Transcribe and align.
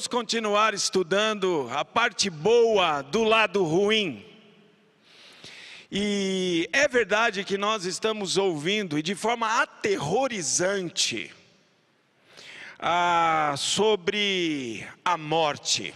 Vamos 0.00 0.08
continuar 0.08 0.72
estudando 0.72 1.68
a 1.70 1.84
parte 1.84 2.30
boa 2.30 3.02
do 3.02 3.22
lado 3.22 3.62
ruim. 3.64 4.24
E 5.92 6.66
é 6.72 6.88
verdade 6.88 7.44
que 7.44 7.58
nós 7.58 7.84
estamos 7.84 8.38
ouvindo, 8.38 8.98
e 8.98 9.02
de 9.02 9.14
forma 9.14 9.60
aterrorizante, 9.60 11.30
ah, 12.78 13.54
sobre 13.58 14.88
a 15.04 15.18
morte. 15.18 15.94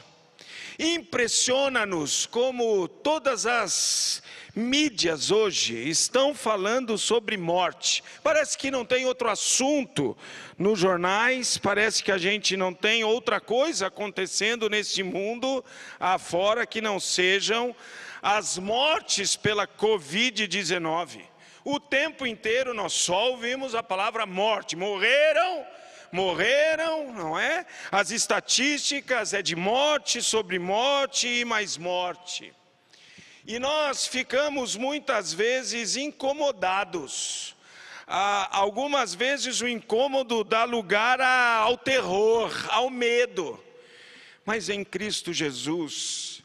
Impressiona-nos 0.79 2.27
como 2.27 2.87
todas 2.87 3.47
as 3.47 4.23
mídias 4.55 5.31
hoje 5.31 5.89
estão 5.89 6.35
falando 6.35 6.97
sobre 6.97 7.37
morte. 7.37 8.03
Parece 8.23 8.57
que 8.57 8.71
não 8.71 8.85
tem 8.85 9.05
outro 9.05 9.29
assunto 9.29 10.17
nos 10.57 10.79
jornais, 10.79 11.59
parece 11.59 12.03
que 12.03 12.13
a 12.13 12.19
gente 12.19 12.57
não 12.57 12.73
tem 12.73 13.03
outra 13.03 13.41
coisa 13.41 13.89
acontecendo 13.89 14.71
neste 14.71 15.03
mundo 15.03 15.65
afora 15.99 16.67
que 16.67 16.81
não 16.81 17.01
sejam 17.01 17.75
as 18.23 18.57
mortes 18.57 19.37
pela 19.37 19.67
Covid-19. 19.67 21.23
O 21.65 21.81
tempo 21.81 22.27
inteiro 22.27 22.73
nós 22.73 22.93
só 22.93 23.31
ouvimos 23.31 23.75
a 23.75 23.83
palavra 23.83 24.25
morte. 24.27 24.77
Morreram 24.77 25.65
morreram, 26.13 27.13
não 27.13 27.37
é? 27.37 27.67
As 27.91 28.13
estatísticas 28.13 29.35
é 29.35 29.43
de 29.43 29.57
morte 29.57 30.23
sobre 30.23 30.61
morte 30.61 31.27
e 31.27 31.45
mais 31.45 31.77
morte. 31.77 32.55
E 33.47 33.59
nós 33.59 34.07
ficamos 34.07 34.77
muitas 34.77 35.33
vezes 35.33 35.97
incomodados. 35.97 37.55
Ah, 38.07 38.49
algumas 38.51 39.15
vezes 39.15 39.61
o 39.61 39.69
incômodo 39.69 40.45
dá 40.45 40.65
lugar 40.65 41.21
ao 41.21 41.77
terror, 41.77 42.51
ao 42.71 42.89
medo. 42.89 43.63
Mas 44.45 44.69
em 44.69 44.85
Cristo 44.85 45.33
Jesus, 45.33 46.43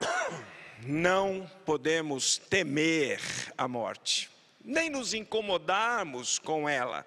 não 0.84 1.50
podemos 1.64 2.38
temer 2.38 3.20
a 3.56 3.68
morte, 3.68 4.30
nem 4.64 4.88
nos 4.90 5.14
incomodarmos 5.14 6.38
com 6.38 6.68
ela 6.68 7.06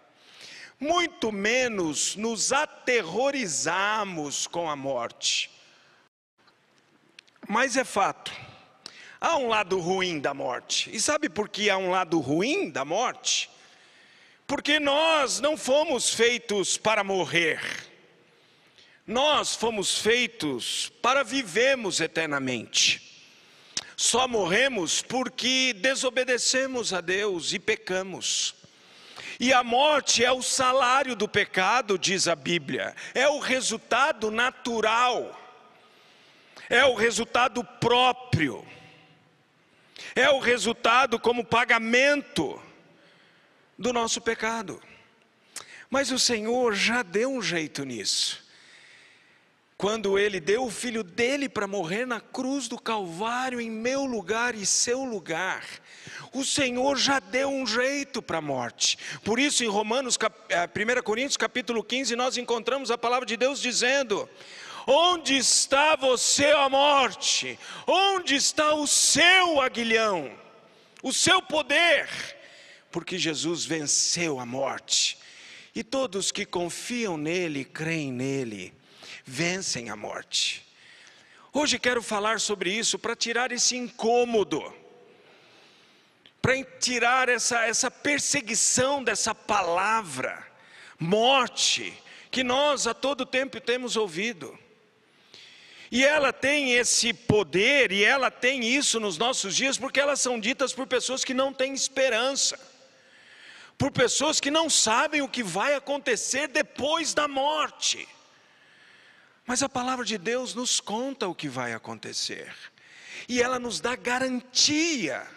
muito 0.84 1.32
menos 1.32 2.16
nos 2.16 2.52
aterrorizamos 2.52 4.46
com 4.48 4.70
a 4.70 4.76
morte. 4.76 5.50
Mas 7.48 7.78
é 7.78 7.84
fato, 7.84 8.34
há 9.24 9.38
um 9.38 9.48
lado 9.48 9.80
ruim 9.80 10.20
da 10.20 10.34
morte. 10.34 10.94
E 10.94 11.00
sabe 11.00 11.30
por 11.30 11.48
que 11.48 11.70
há 11.70 11.78
um 11.78 11.90
lado 11.90 12.20
ruim 12.20 12.70
da 12.70 12.84
morte? 12.84 13.50
Porque 14.46 14.82
nós 14.82 15.40
não 15.40 15.56
fomos 15.56 16.14
feitos 16.14 16.78
para 16.78 17.06
morrer. 17.06 17.62
Nós 19.08 19.56
fomos 19.56 19.98
feitos 19.98 20.92
para 21.02 21.24
vivermos 21.24 22.02
eternamente. 22.02 23.02
Só 23.96 24.28
morremos 24.28 25.02
porque 25.02 25.74
desobedecemos 25.74 26.94
a 26.94 27.00
Deus 27.00 27.54
e 27.54 27.60
pecamos. 27.60 28.54
E 29.40 29.54
a 29.54 29.64
morte 29.64 30.24
é 30.24 30.32
o 30.34 30.42
salário 30.42 31.16
do 31.16 31.30
pecado, 31.30 31.98
diz 31.98 32.28
a 32.28 32.36
Bíblia, 32.36 32.94
é 33.14 33.28
o 33.30 33.40
resultado 33.40 34.30
natural, 34.30 35.40
é 36.70 36.86
o 36.86 36.94
resultado 36.94 37.64
próprio, 37.64 38.66
é 40.16 40.30
o 40.30 40.40
resultado 40.40 41.20
como 41.20 41.46
pagamento 41.46 42.62
do 43.78 43.92
nosso 43.92 44.22
pecado. 44.22 44.82
Mas 45.90 46.12
o 46.12 46.20
Senhor 46.20 46.74
já 46.74 47.04
deu 47.04 47.32
um 47.32 47.42
jeito 47.42 47.84
nisso. 47.84 48.44
Quando 49.78 50.18
ele 50.18 50.40
deu 50.40 50.64
o 50.64 50.72
filho 50.72 51.04
dele 51.04 51.50
para 51.50 51.68
morrer 51.68 52.06
na 52.06 52.22
cruz 52.22 52.68
do 52.68 52.80
Calvário 52.80 53.60
em 53.60 53.70
meu 53.70 54.06
lugar 54.06 54.56
e 54.56 54.66
seu 54.66 55.04
lugar, 55.04 55.64
o 56.32 56.46
Senhor 56.46 56.98
já 56.98 57.20
deu 57.20 57.50
um 57.50 57.68
jeito 57.68 58.22
para 58.22 58.38
a 58.38 58.42
morte. 58.42 58.98
Por 59.24 59.40
isso, 59.40 59.64
em 59.64 59.68
Romanos, 59.68 60.18
1 60.18 60.90
eh, 60.90 61.02
Coríntios 61.02 61.38
capítulo 61.38 61.84
15, 61.84 62.16
nós 62.16 62.38
encontramos 62.38 62.92
a 62.92 62.98
palavra 62.98 63.26
de 63.26 63.36
Deus 63.36 63.60
dizendo: 63.60 64.30
Onde 64.86 65.38
está 65.38 65.96
você, 65.96 66.48
a 66.48 66.68
morte? 66.70 67.58
Onde 67.88 68.36
está 68.36 68.74
o 68.74 68.88
seu 68.88 69.62
aguilhão? 69.62 70.32
O 71.02 71.14
seu 71.14 71.42
poder? 71.42 72.10
Porque 72.92 73.18
Jesus 73.18 73.66
venceu 73.66 74.40
a 74.40 74.46
morte. 74.46 75.18
E 75.76 75.84
todos 75.84 76.32
que 76.32 76.46
confiam 76.46 77.18
nele, 77.18 77.66
creem 77.66 78.12
nele, 78.12 78.74
vencem 79.26 79.90
a 79.90 79.96
morte. 79.96 80.66
Hoje 81.52 81.80
quero 81.80 82.02
falar 82.02 82.40
sobre 82.40 82.72
isso 82.72 83.00
para 83.00 83.16
tirar 83.16 83.52
esse 83.52 83.76
incômodo 83.76 84.74
para 86.44 86.62
tirar 86.78 87.30
essa, 87.30 87.66
essa 87.66 87.90
perseguição 87.90 89.02
dessa 89.02 89.34
palavra, 89.34 90.46
morte, 91.00 91.94
que 92.30 92.44
nós 92.44 92.86
a 92.86 92.94
todo 92.94 93.26
tempo 93.26 93.62
temos 93.62 93.96
ouvido. 93.96 94.60
E 95.94 96.04
ela 96.04 96.34
tem 96.34 96.74
esse 96.74 97.14
poder, 97.14 97.92
e 97.92 98.04
ela 98.04 98.32
tem 98.32 98.64
isso 98.64 99.00
nos 99.00 99.16
nossos 99.16 99.56
dias, 99.56 99.78
porque 99.78 100.00
elas 100.00 100.20
são 100.20 100.40
ditas 100.40 100.74
por 100.74 100.88
pessoas 100.88 101.24
que 101.24 101.36
não 101.36 101.54
têm 101.54 101.72
esperança, 101.72 102.60
por 103.78 103.92
pessoas 103.92 104.40
que 104.40 104.50
não 104.50 104.72
sabem 104.72 105.22
o 105.22 105.30
que 105.30 105.44
vai 105.44 105.76
acontecer 105.76 106.48
depois 106.48 107.14
da 107.14 107.28
morte. 107.28 108.10
Mas 109.46 109.62
a 109.62 109.70
palavra 109.70 110.04
de 110.04 110.18
Deus 110.18 110.56
nos 110.56 110.80
conta 110.80 111.28
o 111.28 111.36
que 111.36 111.48
vai 111.48 111.74
acontecer, 111.74 112.52
e 113.30 113.40
ela 113.40 113.60
nos 113.60 113.80
dá 113.80 113.96
garantia 113.96 115.28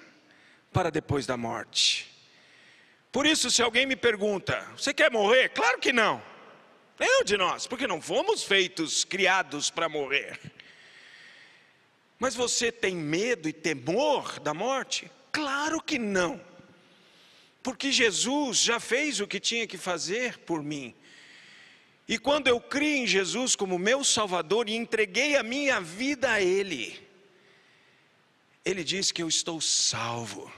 para 0.73 0.91
depois 0.91 1.27
da 1.27 1.37
morte. 1.37 2.11
Por 3.12 3.27
isso, 3.27 3.50
se 3.50 3.61
alguém 3.61 3.84
me 3.84 3.94
pergunta, 3.94 4.67
você 4.75 4.94
quer 4.94 5.11
morrer? 5.11 5.50
Claro 5.50 5.78
que 5.78 5.93
não. 5.93 6.23
Nenhum 6.98 7.24
de 7.24 7.36
nós, 7.36 7.66
porque 7.66 7.86
não 7.86 8.00
fomos 8.00 8.42
feitos, 8.42 9.04
criados 9.04 9.70
para 9.70 9.88
morrer. 9.88 10.40
Mas 12.18 12.34
você 12.34 12.72
tem 12.72 12.96
medo 12.96 13.48
e 13.48 13.52
temor 13.52 14.40
da 14.40 14.54
morte? 14.54 15.10
Claro 15.30 15.82
que 15.82 15.98
não. 15.98 16.40
Porque 17.62 17.92
Jesus 17.92 18.58
já 18.58 18.80
fez 18.80 19.20
o 19.20 19.26
que 19.26 19.38
tinha 19.38 19.66
que 19.66 19.76
fazer 19.76 20.38
por 20.38 20.62
mim. 20.62 20.94
E 22.08 22.18
quando 22.18 22.46
eu 22.46 22.60
criei 22.60 22.98
em 22.98 23.06
Jesus 23.06 23.56
como 23.56 23.78
meu 23.78 24.04
Salvador 24.04 24.68
e 24.68 24.74
entreguei 24.74 25.36
a 25.36 25.42
minha 25.42 25.80
vida 25.80 26.32
a 26.32 26.40
Ele, 26.40 26.98
Ele 28.64 28.84
diz 28.84 29.10
que 29.10 29.22
eu 29.22 29.28
estou 29.28 29.60
salvo 29.60 30.50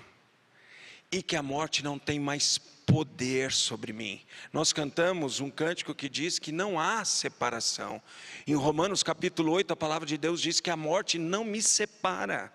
e 1.10 1.22
que 1.22 1.34
a 1.34 1.42
morte 1.42 1.82
não 1.82 1.98
tem 1.98 2.20
mais 2.20 2.58
poder 2.90 3.52
sobre 3.52 3.92
mim. 3.92 4.22
Nós 4.50 4.72
cantamos 4.72 5.40
um 5.40 5.50
cântico 5.50 5.94
que 5.94 6.08
diz 6.08 6.38
que 6.38 6.50
não 6.50 6.80
há 6.80 7.04
separação. 7.04 8.00
Em 8.46 8.54
Romanos 8.54 9.02
capítulo 9.02 9.52
8, 9.52 9.74
a 9.74 9.76
palavra 9.76 10.06
de 10.06 10.16
Deus 10.16 10.40
diz 10.40 10.58
que 10.58 10.70
a 10.70 10.76
morte 10.76 11.18
não 11.18 11.44
me 11.44 11.60
separa 11.60 12.50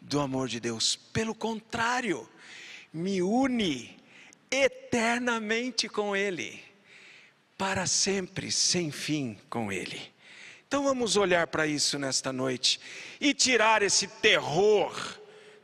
do 0.00 0.18
amor 0.18 0.48
de 0.48 0.58
Deus. 0.58 0.96
Pelo 0.96 1.32
contrário, 1.32 2.28
me 2.92 3.22
une 3.22 3.96
eternamente 4.50 5.88
com 5.88 6.16
Ele, 6.16 6.60
para 7.56 7.86
sempre, 7.86 8.50
sem 8.50 8.90
fim 8.90 9.38
com 9.48 9.70
Ele. 9.70 10.12
Então 10.66 10.82
vamos 10.82 11.16
olhar 11.16 11.46
para 11.46 11.68
isso 11.68 12.00
nesta 12.00 12.32
noite 12.32 12.80
e 13.20 13.32
tirar 13.32 13.80
esse 13.82 14.08
terror 14.08 14.92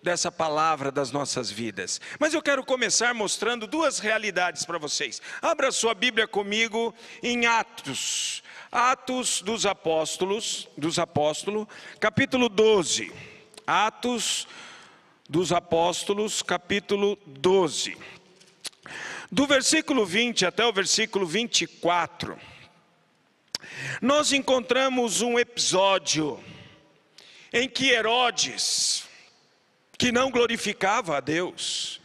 dessa 0.03 0.33
palavra 0.33 0.91
das 0.91 1.13
nossas 1.13 1.51
vidas. 1.51 2.01
Mas 2.19 2.35
eu 2.35 2.43
quero 2.43 2.65
começar 2.65 3.15
mostrando 3.15 3.67
duas 3.67 3.99
realidades 3.99 4.65
para 4.65 4.79
vocês. 4.79 5.23
Abra 5.41 5.71
sua 5.71 5.95
Bíblia 5.95 6.27
comigo 6.27 6.95
em 7.23 7.47
Atos. 7.47 8.43
Atos 8.71 9.43
dos 9.43 9.65
Apóstolos, 9.65 10.69
dos 10.77 10.99
Apóstolos, 10.99 11.67
capítulo 12.01 12.49
12. 12.49 13.13
Atos 13.67 14.49
dos 15.29 15.53
Apóstolos, 15.53 16.43
capítulo 16.43 17.19
12. 17.27 17.97
Do 19.31 19.47
versículo 19.47 20.05
20 20.05 20.45
até 20.45 20.67
o 20.67 20.73
versículo 20.73 21.25
24, 21.25 22.39
nós 24.01 24.33
encontramos 24.33 25.23
um 25.23 25.39
episódio 25.39 26.43
em 27.53 27.69
que 27.69 27.91
Herodes, 27.91 29.09
que 30.03 30.11
não 30.11 30.33
glorificava 30.33 31.17
a 31.17 31.21
Deus, 31.21 32.01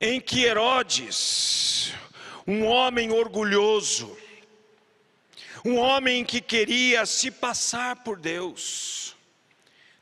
em 0.00 0.18
que 0.18 0.42
Herodes, 0.42 1.92
um 2.46 2.64
homem 2.64 3.12
orgulhoso, 3.12 4.16
um 5.62 5.76
homem 5.76 6.24
que 6.24 6.40
queria 6.40 7.04
se 7.04 7.30
passar 7.30 7.96
por 7.96 8.18
Deus, 8.18 9.14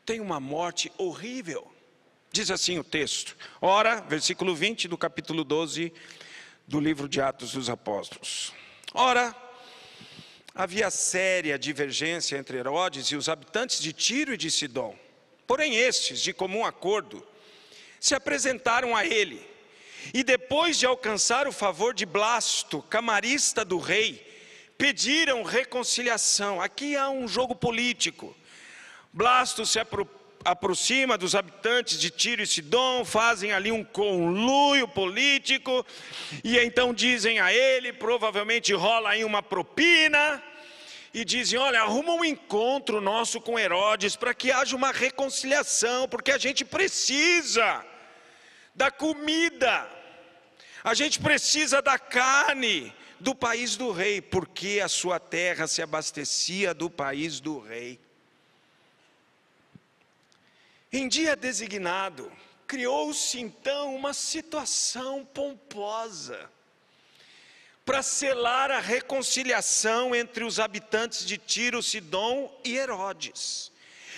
tem 0.06 0.20
uma 0.20 0.38
morte 0.38 0.92
horrível. 0.96 1.68
Diz 2.30 2.52
assim 2.52 2.78
o 2.78 2.84
texto. 2.84 3.36
Ora, 3.60 4.00
versículo 4.02 4.54
20 4.54 4.86
do 4.86 4.96
capítulo 4.96 5.42
12 5.42 5.92
do 6.68 6.78
livro 6.78 7.08
de 7.08 7.20
Atos 7.20 7.50
dos 7.50 7.68
Apóstolos. 7.68 8.52
Ora, 8.94 9.34
havia 10.54 10.88
séria 10.88 11.58
divergência 11.58 12.36
entre 12.36 12.58
Herodes 12.58 13.06
e 13.06 13.16
os 13.16 13.28
habitantes 13.28 13.80
de 13.80 13.92
Tiro 13.92 14.34
e 14.34 14.36
de 14.36 14.52
Sidom. 14.52 15.01
Porém, 15.52 15.76
estes, 15.76 16.22
de 16.22 16.32
comum 16.32 16.64
acordo, 16.64 17.22
se 18.00 18.14
apresentaram 18.14 18.96
a 18.96 19.04
ele. 19.04 19.46
E 20.14 20.24
depois 20.24 20.78
de 20.78 20.86
alcançar 20.86 21.46
o 21.46 21.52
favor 21.52 21.92
de 21.92 22.06
Blasto, 22.06 22.80
camarista 22.80 23.62
do 23.62 23.76
rei, 23.76 24.26
pediram 24.78 25.42
reconciliação. 25.42 26.58
Aqui 26.58 26.96
há 26.96 27.10
um 27.10 27.28
jogo 27.28 27.54
político. 27.54 28.34
Blasto 29.12 29.66
se 29.66 29.78
apro 29.78 30.08
aproxima 30.42 31.18
dos 31.18 31.34
habitantes 31.34 32.00
de 32.00 32.08
Tiro 32.08 32.40
e 32.40 32.46
Sidom, 32.46 33.04
fazem 33.04 33.52
ali 33.52 33.70
um 33.70 33.84
conluio 33.84 34.88
político, 34.88 35.84
e 36.42 36.58
então 36.58 36.94
dizem 36.94 37.40
a 37.40 37.52
ele, 37.52 37.92
provavelmente 37.92 38.72
rola 38.72 39.10
aí 39.10 39.22
uma 39.22 39.42
propina, 39.42 40.42
e 41.12 41.24
dizem: 41.24 41.58
Olha, 41.58 41.82
arruma 41.82 42.14
um 42.14 42.24
encontro 42.24 43.00
nosso 43.00 43.40
com 43.40 43.58
Herodes 43.58 44.16
para 44.16 44.34
que 44.34 44.50
haja 44.50 44.74
uma 44.74 44.90
reconciliação, 44.90 46.08
porque 46.08 46.30
a 46.30 46.38
gente 46.38 46.64
precisa 46.64 47.84
da 48.74 48.90
comida, 48.90 49.88
a 50.82 50.94
gente 50.94 51.20
precisa 51.20 51.82
da 51.82 51.98
carne 51.98 52.92
do 53.20 53.34
país 53.34 53.76
do 53.76 53.92
rei, 53.92 54.20
porque 54.20 54.80
a 54.82 54.88
sua 54.88 55.20
terra 55.20 55.66
se 55.66 55.82
abastecia 55.82 56.74
do 56.74 56.90
país 56.90 57.38
do 57.38 57.60
rei. 57.60 58.00
Em 60.90 61.08
dia 61.08 61.36
designado, 61.36 62.30
criou-se 62.66 63.38
então 63.40 63.94
uma 63.94 64.12
situação 64.12 65.24
pomposa 65.24 66.50
para 67.84 68.02
selar 68.02 68.70
a 68.70 68.78
reconciliação 68.78 70.14
entre 70.14 70.44
os 70.44 70.60
habitantes 70.60 71.26
de 71.26 71.36
Tiro, 71.36 71.82
Sidom 71.82 72.50
e 72.64 72.76
Herodes. 72.76 73.72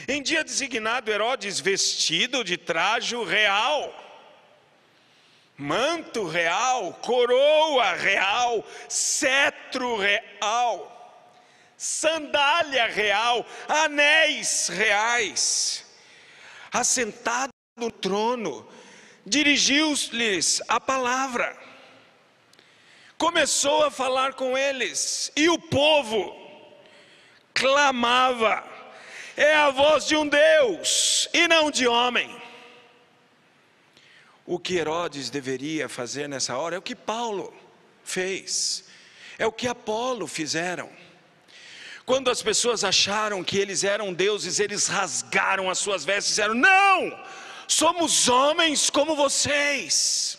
Em 0.06 0.22
dia 0.22 0.44
designado, 0.44 1.10
Herodes, 1.10 1.60
vestido 1.60 2.44
de 2.44 2.56
traje 2.56 3.16
real, 3.24 3.92
manto 5.56 6.26
real, 6.26 6.92
coroa 6.94 7.92
real, 7.94 8.66
cetro 8.88 9.96
real, 9.96 10.90
sandália 11.76 12.86
real, 12.86 13.46
anéis 13.68 14.68
reais, 14.68 15.86
assentado 16.72 17.52
no 17.76 17.90
trono, 17.90 18.68
dirigiu-lhes 19.24 20.60
a 20.68 20.78
palavra, 20.78 21.56
começou 23.24 23.84
a 23.84 23.90
falar 23.90 24.34
com 24.34 24.56
eles, 24.56 25.32
e 25.34 25.48
o 25.48 25.58
povo 25.58 26.34
clamava: 27.54 28.62
é 29.34 29.54
a 29.54 29.70
voz 29.70 30.06
de 30.06 30.14
um 30.14 30.28
Deus 30.28 31.28
e 31.32 31.48
não 31.48 31.70
de 31.70 31.86
homem. 31.86 32.30
O 34.44 34.58
que 34.58 34.76
Herodes 34.76 35.30
deveria 35.30 35.88
fazer 35.88 36.28
nessa 36.28 36.58
hora 36.58 36.76
é 36.76 36.78
o 36.78 36.82
que 36.82 36.94
Paulo 36.94 37.54
fez, 38.04 38.84
é 39.38 39.46
o 39.46 39.52
que 39.52 39.66
Apolo 39.66 40.26
fizeram 40.26 40.90
quando 42.04 42.30
as 42.30 42.42
pessoas 42.42 42.84
acharam 42.84 43.42
que 43.42 43.56
eles 43.56 43.82
eram 43.82 44.12
deuses, 44.12 44.60
eles 44.60 44.86
rasgaram 44.86 45.70
as 45.70 45.78
suas 45.78 46.04
vestes 46.04 46.26
e 46.26 46.30
disseram: 46.32 46.54
Não, 46.54 47.24
somos 47.66 48.28
homens 48.28 48.90
como 48.90 49.16
vocês. 49.16 50.38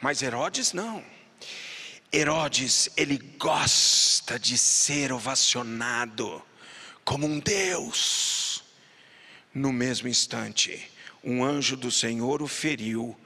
Mas 0.00 0.22
Herodes 0.22 0.72
não. 0.72 1.19
Herodes, 2.12 2.88
ele 2.96 3.18
gosta 3.38 4.38
de 4.38 4.58
ser 4.58 5.12
ovacionado 5.12 6.42
como 7.04 7.26
um 7.26 7.38
Deus. 7.38 8.64
No 9.54 9.72
mesmo 9.72 10.08
instante, 10.08 10.90
um 11.22 11.44
anjo 11.44 11.76
do 11.76 11.90
Senhor 11.90 12.42
o 12.42 12.48
feriu, 12.48 13.16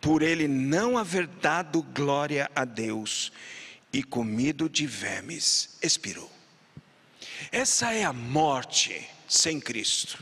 por 0.00 0.22
ele 0.22 0.48
não 0.48 0.96
haver 0.96 1.26
dado 1.26 1.82
glória 1.82 2.50
a 2.54 2.64
Deus, 2.64 3.32
e 3.92 4.02
comido 4.02 4.68
de 4.68 4.86
vermes, 4.86 5.76
expirou. 5.82 6.30
Essa 7.50 7.92
é 7.92 8.04
a 8.04 8.12
morte 8.12 9.06
sem 9.28 9.60
Cristo. 9.60 10.18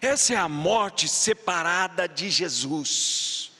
Essa 0.00 0.34
é 0.34 0.36
a 0.36 0.48
morte 0.48 1.08
separada 1.08 2.08
de 2.08 2.30
Jesus. 2.30 3.52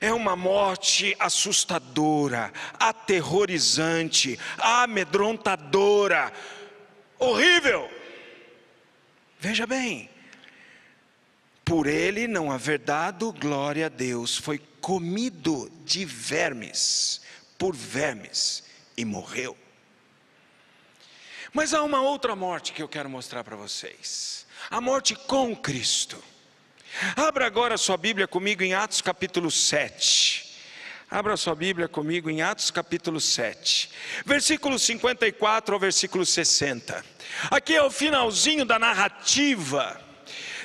É 0.00 0.12
uma 0.12 0.34
morte 0.34 1.14
assustadora, 1.18 2.52
aterrorizante, 2.78 4.38
amedrontadora, 4.58 6.32
horrível. 7.18 7.90
Veja 9.38 9.66
bem, 9.66 10.08
por 11.64 11.86
ele 11.86 12.26
não 12.26 12.50
haver 12.50 12.78
dado 12.78 13.32
glória 13.32 13.86
a 13.86 13.88
Deus, 13.90 14.36
foi 14.36 14.58
comido 14.80 15.70
de 15.84 16.04
vermes, 16.04 17.20
por 17.58 17.76
vermes, 17.76 18.64
e 18.96 19.04
morreu. 19.04 19.56
Mas 21.52 21.74
há 21.74 21.82
uma 21.82 22.00
outra 22.00 22.34
morte 22.34 22.72
que 22.72 22.82
eu 22.82 22.88
quero 22.88 23.08
mostrar 23.10 23.44
para 23.44 23.56
vocês: 23.56 24.46
a 24.70 24.80
morte 24.80 25.14
com 25.14 25.54
Cristo. 25.54 26.22
Abra 27.16 27.46
agora 27.46 27.76
sua 27.76 27.96
Bíblia 27.96 28.26
comigo 28.26 28.62
em 28.62 28.74
Atos 28.74 29.00
capítulo 29.00 29.50
7. 29.50 30.50
Abra 31.10 31.36
sua 31.36 31.54
Bíblia 31.54 31.88
comigo 31.88 32.30
em 32.30 32.40
Atos 32.40 32.70
capítulo 32.70 33.20
7, 33.20 33.90
versículo 34.24 34.78
54 34.78 35.74
ao 35.74 35.80
versículo 35.80 36.24
60. 36.24 37.04
Aqui 37.50 37.74
é 37.74 37.82
o 37.82 37.90
finalzinho 37.90 38.64
da 38.64 38.78
narrativa, 38.78 40.00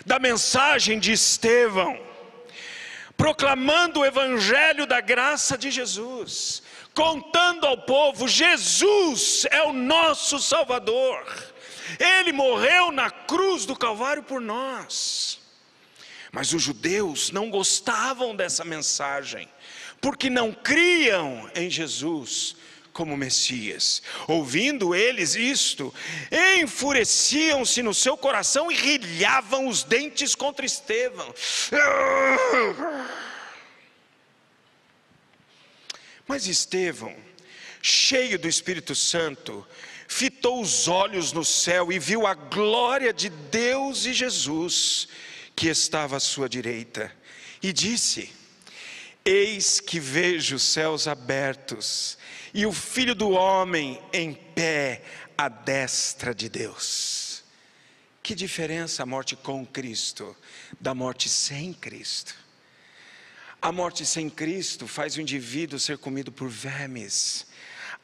da 0.06 0.20
mensagem 0.20 1.00
de 1.00 1.12
Estevão, 1.12 2.00
proclamando 3.18 4.02
o 4.02 4.06
evangelho 4.06 4.86
da 4.86 5.02
graça 5.02 5.58
de 5.58 5.72
Jesus 5.72 6.62
contando 6.96 7.68
ao 7.68 7.78
povo: 7.80 8.28
Jesus 8.28 9.46
é 9.52 9.62
o 9.64 9.74
nosso 9.74 10.40
Salvador, 10.40 11.24
ele 12.00 12.32
morreu 12.32 12.92
na 12.92 13.12
cruz 13.12 13.66
do 13.66 13.76
Calvário 13.76 14.24
por 14.24 14.42
nós. 14.42 15.45
Mas 16.36 16.52
os 16.52 16.62
judeus 16.62 17.32
não 17.32 17.50
gostavam 17.50 18.36
dessa 18.36 18.66
mensagem, 18.66 19.48
porque 20.02 20.30
não 20.30 20.52
criam 20.52 21.50
em 21.56 21.70
Jesus 21.70 22.58
como 22.92 23.16
Messias. 23.16 24.04
Ouvindo 24.28 24.94
eles 24.94 25.34
isto, 25.36 25.94
enfureciam-se 26.60 27.82
no 27.82 27.94
seu 27.94 28.18
coração 28.18 28.70
e 28.70 28.76
rilhavam 28.76 29.70
os 29.70 29.86
dentes 29.86 30.36
contra 30.36 30.66
Estevão. 30.66 31.34
Mas 36.28 36.48
Estevão, 36.48 37.16
cheio 37.82 38.38
do 38.38 38.50
Espírito 38.50 38.94
Santo, 38.94 39.66
fitou 40.06 40.62
os 40.62 40.90
olhos 40.90 41.32
no 41.32 41.46
céu 41.46 41.94
e 41.94 41.98
viu 41.98 42.28
a 42.28 42.34
glória 42.34 43.14
de 43.14 43.30
Deus 43.30 44.06
e 44.06 44.12
Jesus, 44.12 45.08
que 45.56 45.68
estava 45.68 46.18
à 46.18 46.20
sua 46.20 46.50
direita, 46.50 47.12
e 47.62 47.72
disse: 47.72 48.32
Eis 49.24 49.80
que 49.80 50.00
vejo 50.00 50.58
os 50.58 50.64
céus 50.64 51.08
abertos 51.08 52.18
e 52.54 52.66
o 52.66 52.72
Filho 52.72 53.16
do 53.16 53.32
Homem 53.32 54.02
em 54.14 54.34
pé 54.34 55.04
à 55.38 55.50
destra 55.50 56.34
de 56.34 56.48
Deus. 56.48 57.44
Que 58.22 58.34
diferença 58.34 59.04
a 59.04 59.06
morte 59.06 59.36
com 59.36 59.66
Cristo 59.66 60.36
da 60.80 60.94
morte 60.96 61.30
sem 61.30 61.74
Cristo? 61.74 62.36
A 63.62 63.72
morte 63.72 64.06
sem 64.06 64.30
Cristo 64.30 64.88
faz 64.88 65.16
o 65.16 65.22
indivíduo 65.22 65.80
ser 65.80 65.98
comido 65.98 66.32
por 66.32 66.50
vermes. 66.50 67.48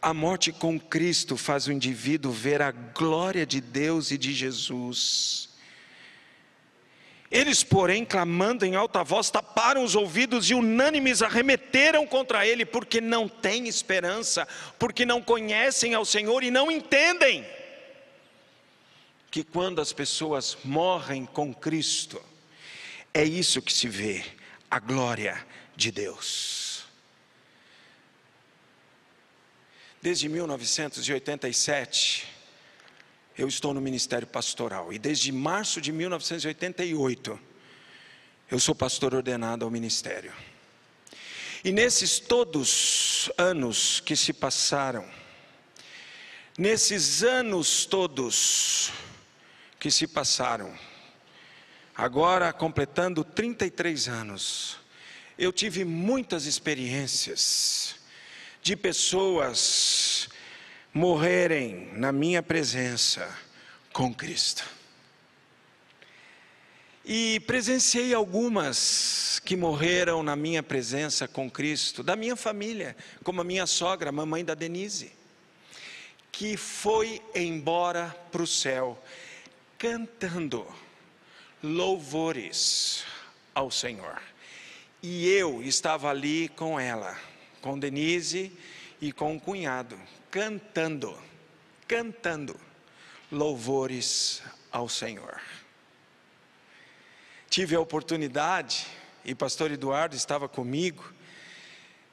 A 0.02 0.14
morte 0.14 0.52
com 0.52 0.80
Cristo 0.80 1.38
faz 1.38 1.68
o 1.68 1.72
indivíduo 1.72 2.32
ver 2.32 2.62
a 2.62 2.72
glória 2.72 3.46
de 3.46 3.62
Deus 3.62 4.10
e 4.10 4.18
de 4.18 4.34
Jesus. 4.34 5.51
Eles, 7.32 7.64
porém, 7.64 8.04
clamando 8.04 8.66
em 8.66 8.76
alta 8.76 9.06
voz, 9.06 9.30
taparam 9.30 9.86
os 9.86 9.96
ouvidos 9.96 10.50
e 10.50 10.54
unânimes 10.54 11.22
arremeteram 11.22 12.06
contra 12.06 12.46
ele, 12.46 12.66
porque 12.66 13.00
não 13.00 13.30
têm 13.30 13.70
esperança, 13.70 14.46
porque 14.78 15.06
não 15.06 15.22
conhecem 15.22 15.94
ao 15.94 16.04
Senhor 16.04 16.44
e 16.44 16.52
não 16.52 16.70
entendem 16.70 17.46
que 19.32 19.44
quando 19.46 19.80
as 19.80 19.94
pessoas 19.94 20.58
morrem 20.62 21.26
com 21.26 21.54
Cristo, 21.54 22.22
é 23.14 23.24
isso 23.24 23.62
que 23.62 23.72
se 23.72 23.88
vê, 23.88 24.26
a 24.70 24.78
glória 24.78 25.42
de 25.74 25.90
Deus. 25.90 26.84
Desde 30.02 30.28
1987, 30.28 32.28
eu 33.42 33.48
estou 33.48 33.74
no 33.74 33.82
ministério 33.82 34.28
pastoral 34.28 34.94
e 34.94 35.00
desde 35.00 35.32
março 35.32 35.82
de 35.82 35.92
1988 35.92 37.40
eu 38.52 38.60
sou 38.60 38.76
pastor 38.76 39.16
ordenado 39.16 39.66
ao 39.66 39.72
ministério. 39.72 40.32
E 41.64 41.72
nesses 41.72 42.20
todos 42.20 43.32
anos 43.38 44.00
que 44.00 44.16
se 44.16 44.32
passaram, 44.32 45.10
nesses 46.56 47.24
anos 47.24 47.86
todos 47.86 48.92
que 49.80 49.90
se 49.90 50.06
passaram, 50.06 50.78
agora 51.96 52.54
completando 52.54 53.24
33 53.24 54.08
anos, 54.08 54.78
eu 55.36 55.52
tive 55.52 55.84
muitas 55.84 56.46
experiências 56.46 57.96
de 58.62 58.76
pessoas 58.76 60.11
morrerem 60.94 61.90
na 61.94 62.12
minha 62.12 62.44
presença 62.44 63.28
com 63.94 64.14
Cristo. 64.14 64.66
E 67.06 67.40
presenciei 67.42 68.14
algumas 68.14 69.42
que 69.44 69.56
morreram 69.56 70.22
na 70.22 70.36
minha 70.36 70.62
presença 70.62 71.28
com 71.28 71.50
Cristo, 71.50 72.04
da 72.04 72.16
minha 72.16 72.36
família, 72.36 72.96
como 73.24 73.42
a 73.42 73.44
minha 73.44 73.66
sogra, 73.66 74.10
a 74.10 74.14
mamãe 74.14 74.46
da 74.46 74.54
Denise, 74.54 75.12
que 76.32 76.56
foi 76.56 77.22
embora 77.34 78.16
para 78.32 78.44
o 78.44 78.48
céu 78.48 79.02
cantando 79.78 80.68
louvores 81.64 83.04
ao 83.56 83.72
Senhor. 83.72 84.22
E 85.02 85.28
eu 85.28 85.64
estava 85.64 86.10
ali 86.10 86.50
com 86.50 86.80
ela, 86.80 87.18
com 87.62 87.80
Denise 87.80 88.52
e 89.02 89.12
com 89.12 89.36
o 89.36 89.40
cunhado, 89.40 89.98
cantando, 90.32 91.22
cantando 91.86 92.58
louvores 93.30 94.42
ao 94.72 94.88
Senhor. 94.88 95.42
Tive 97.50 97.76
a 97.76 97.82
oportunidade, 97.82 98.88
e 99.26 99.36
pastor 99.36 99.72
Eduardo 99.72 100.16
estava 100.16 100.48
comigo, 100.48 101.14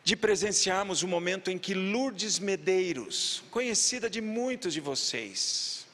de 0.02 0.16
presenciarmos 0.16 1.02
o 1.02 1.06
um 1.06 1.08
momento 1.08 1.50
em 1.50 1.56
que 1.56 1.74
Lourdes 1.74 2.40
Medeiros, 2.40 3.44
conhecida 3.50 4.10
de 4.10 4.20
muitos 4.20 4.74
de 4.74 4.80
vocês, 4.80 5.86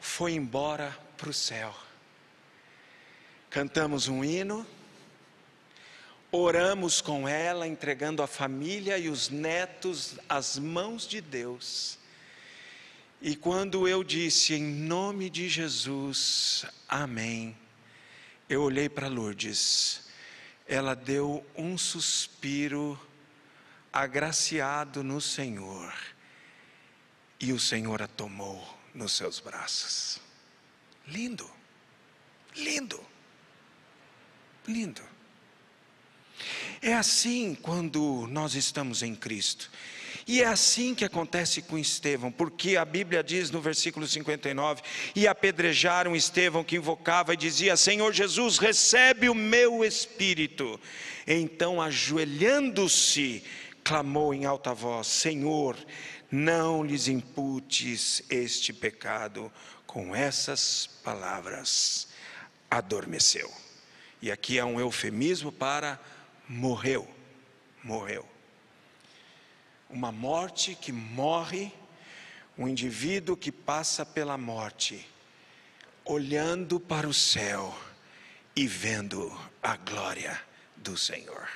foi 0.00 0.32
embora 0.32 0.98
para 1.16 1.30
o 1.30 1.34
céu. 1.34 1.74
Cantamos 3.50 4.08
um 4.08 4.24
hino, 4.24 4.66
oramos 6.36 7.00
com 7.00 7.28
ela, 7.28 7.66
entregando 7.66 8.20
a 8.20 8.26
família 8.26 8.98
e 8.98 9.08
os 9.08 9.28
netos 9.28 10.16
às 10.28 10.58
mãos 10.58 11.06
de 11.06 11.20
Deus. 11.20 11.96
E 13.22 13.36
quando 13.36 13.86
eu 13.86 14.02
disse 14.02 14.52
em 14.52 14.64
nome 14.64 15.30
de 15.30 15.48
Jesus, 15.48 16.66
amém, 16.88 17.56
eu 18.48 18.62
olhei 18.62 18.88
para 18.88 19.06
Lourdes, 19.06 20.08
ela 20.66 20.94
deu 20.94 21.46
um 21.56 21.78
suspiro 21.78 23.00
agraciado 23.92 25.04
no 25.04 25.20
Senhor, 25.20 25.94
e 27.38 27.52
o 27.52 27.60
Senhor 27.60 28.02
a 28.02 28.08
tomou 28.08 28.76
nos 28.92 29.12
seus 29.12 29.38
braços. 29.38 30.20
Lindo, 31.06 31.48
lindo, 32.56 33.00
lindo. 34.66 35.13
É 36.80 36.94
assim 36.94 37.54
quando 37.54 38.26
nós 38.30 38.54
estamos 38.54 39.02
em 39.02 39.14
Cristo. 39.14 39.70
E 40.26 40.40
é 40.40 40.46
assim 40.46 40.94
que 40.94 41.04
acontece 41.04 41.60
com 41.60 41.78
Estevão, 41.78 42.32
porque 42.32 42.76
a 42.76 42.84
Bíblia 42.84 43.22
diz 43.22 43.50
no 43.50 43.60
versículo 43.60 44.06
59: 44.06 44.82
E 45.14 45.28
apedrejaram 45.28 46.16
Estevão, 46.16 46.64
que 46.64 46.76
invocava 46.76 47.34
e 47.34 47.36
dizia: 47.36 47.76
Senhor 47.76 48.12
Jesus, 48.12 48.56
recebe 48.56 49.28
o 49.28 49.34
meu 49.34 49.84
espírito. 49.84 50.80
Então, 51.26 51.80
ajoelhando-se, 51.80 53.44
clamou 53.82 54.32
em 54.32 54.46
alta 54.46 54.72
voz: 54.72 55.08
Senhor, 55.08 55.76
não 56.30 56.82
lhes 56.82 57.06
imputes 57.06 58.22
este 58.30 58.72
pecado. 58.72 59.52
Com 59.86 60.16
essas 60.16 60.88
palavras, 61.04 62.08
adormeceu. 62.68 63.48
E 64.20 64.32
aqui 64.32 64.58
é 64.58 64.64
um 64.64 64.80
eufemismo 64.80 65.52
para 65.52 66.00
morreu, 66.48 67.08
morreu. 67.82 68.28
Uma 69.88 70.10
morte 70.10 70.74
que 70.74 70.92
morre, 70.92 71.72
um 72.56 72.68
indivíduo 72.68 73.36
que 73.36 73.52
passa 73.52 74.04
pela 74.04 74.36
morte, 74.36 75.06
olhando 76.04 76.78
para 76.78 77.08
o 77.08 77.14
céu 77.14 77.76
e 78.56 78.66
vendo 78.66 79.32
a 79.62 79.76
glória 79.76 80.40
do 80.76 80.96
Senhor. 80.96 81.48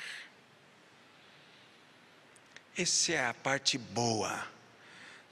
Essa 2.77 3.13
é 3.13 3.27
a 3.27 3.35
parte 3.35 3.77
boa 3.77 4.47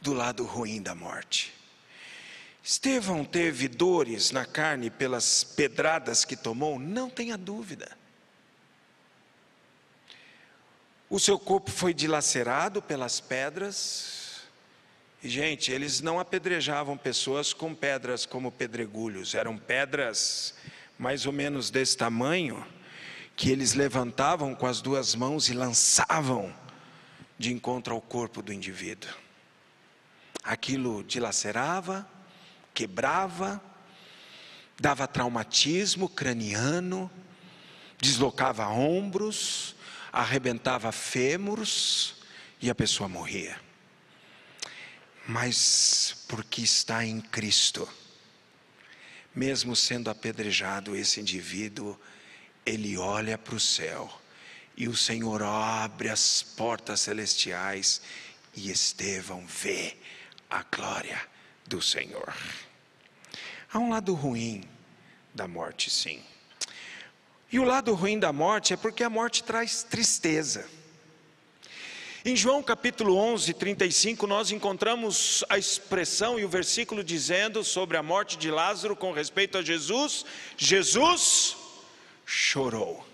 do 0.00 0.12
lado 0.12 0.44
ruim 0.44 0.82
da 0.82 0.94
morte. 0.94 1.52
Estevão 2.62 3.24
teve 3.24 3.68
dores 3.68 4.32
na 4.32 4.44
carne 4.44 4.90
pelas 4.90 5.44
pedradas 5.44 6.24
que 6.24 6.36
tomou, 6.36 6.78
não 6.78 7.08
tenha 7.08 7.38
dúvida. 7.38 7.96
O 11.08 11.20
seu 11.20 11.38
corpo 11.38 11.70
foi 11.70 11.94
dilacerado 11.94 12.82
pelas 12.82 13.20
pedras. 13.20 14.40
E, 15.22 15.28
gente, 15.28 15.70
eles 15.70 16.00
não 16.00 16.18
apedrejavam 16.18 16.96
pessoas 16.96 17.52
com 17.52 17.72
pedras 17.74 18.26
como 18.26 18.50
pedregulhos, 18.50 19.34
eram 19.34 19.56
pedras 19.56 20.54
mais 20.98 21.24
ou 21.24 21.32
menos 21.32 21.70
desse 21.70 21.96
tamanho, 21.96 22.66
que 23.36 23.50
eles 23.50 23.74
levantavam 23.74 24.54
com 24.54 24.66
as 24.66 24.80
duas 24.80 25.14
mãos 25.14 25.48
e 25.48 25.52
lançavam 25.52 26.52
de 27.38 27.52
encontro 27.52 27.94
ao 27.94 28.00
corpo 28.00 28.42
do 28.42 28.52
indivíduo. 28.52 29.10
Aquilo 30.42 31.04
dilacerava, 31.04 32.08
quebrava, 32.74 33.60
dava 34.80 35.06
traumatismo 35.06 36.08
craniano, 36.08 37.10
deslocava 38.00 38.66
ombros, 38.68 39.75
arrebentava 40.16 40.90
fêmuros 40.92 42.14
e 42.58 42.70
a 42.70 42.74
pessoa 42.74 43.06
morria. 43.06 43.60
Mas 45.28 46.24
porque 46.26 46.62
está 46.62 47.04
em 47.04 47.20
Cristo, 47.20 47.86
mesmo 49.34 49.76
sendo 49.76 50.08
apedrejado 50.08 50.96
esse 50.96 51.20
indivíduo, 51.20 52.00
ele 52.64 52.96
olha 52.96 53.36
para 53.36 53.56
o 53.56 53.60
céu 53.60 54.10
e 54.74 54.88
o 54.88 54.96
Senhor 54.96 55.42
abre 55.42 56.08
as 56.08 56.42
portas 56.42 57.00
celestiais 57.00 58.00
e 58.54 58.70
Estevão 58.70 59.46
vê 59.46 59.98
a 60.48 60.62
glória 60.62 61.20
do 61.66 61.82
Senhor. 61.82 62.34
Há 63.70 63.78
um 63.78 63.90
lado 63.90 64.14
ruim 64.14 64.64
da 65.34 65.46
morte, 65.46 65.90
sim. 65.90 66.24
E 67.50 67.60
o 67.60 67.64
lado 67.64 67.94
ruim 67.94 68.18
da 68.18 68.32
morte 68.32 68.72
é 68.72 68.76
porque 68.76 69.04
a 69.04 69.10
morte 69.10 69.44
traz 69.44 69.84
tristeza. 69.84 70.68
Em 72.24 72.34
João 72.34 72.60
capítulo 72.60 73.16
11, 73.16 73.54
35, 73.54 74.26
nós 74.26 74.50
encontramos 74.50 75.44
a 75.48 75.56
expressão 75.56 76.40
e 76.40 76.44
o 76.44 76.48
versículo 76.48 77.04
dizendo 77.04 77.62
sobre 77.62 77.96
a 77.96 78.02
morte 78.02 78.36
de 78.36 78.50
Lázaro 78.50 78.96
com 78.96 79.12
respeito 79.12 79.56
a 79.56 79.62
Jesus: 79.62 80.26
Jesus 80.56 81.56
chorou. 82.24 83.06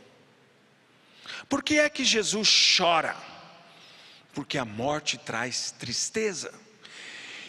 Por 1.47 1.62
que 1.62 1.79
é 1.79 1.91
que 1.91 2.03
Jesus 2.03 2.75
chora? 2.79 3.15
Porque 4.33 4.57
a 4.57 4.65
morte 4.65 5.19
traz 5.19 5.71
tristeza. 5.73 6.55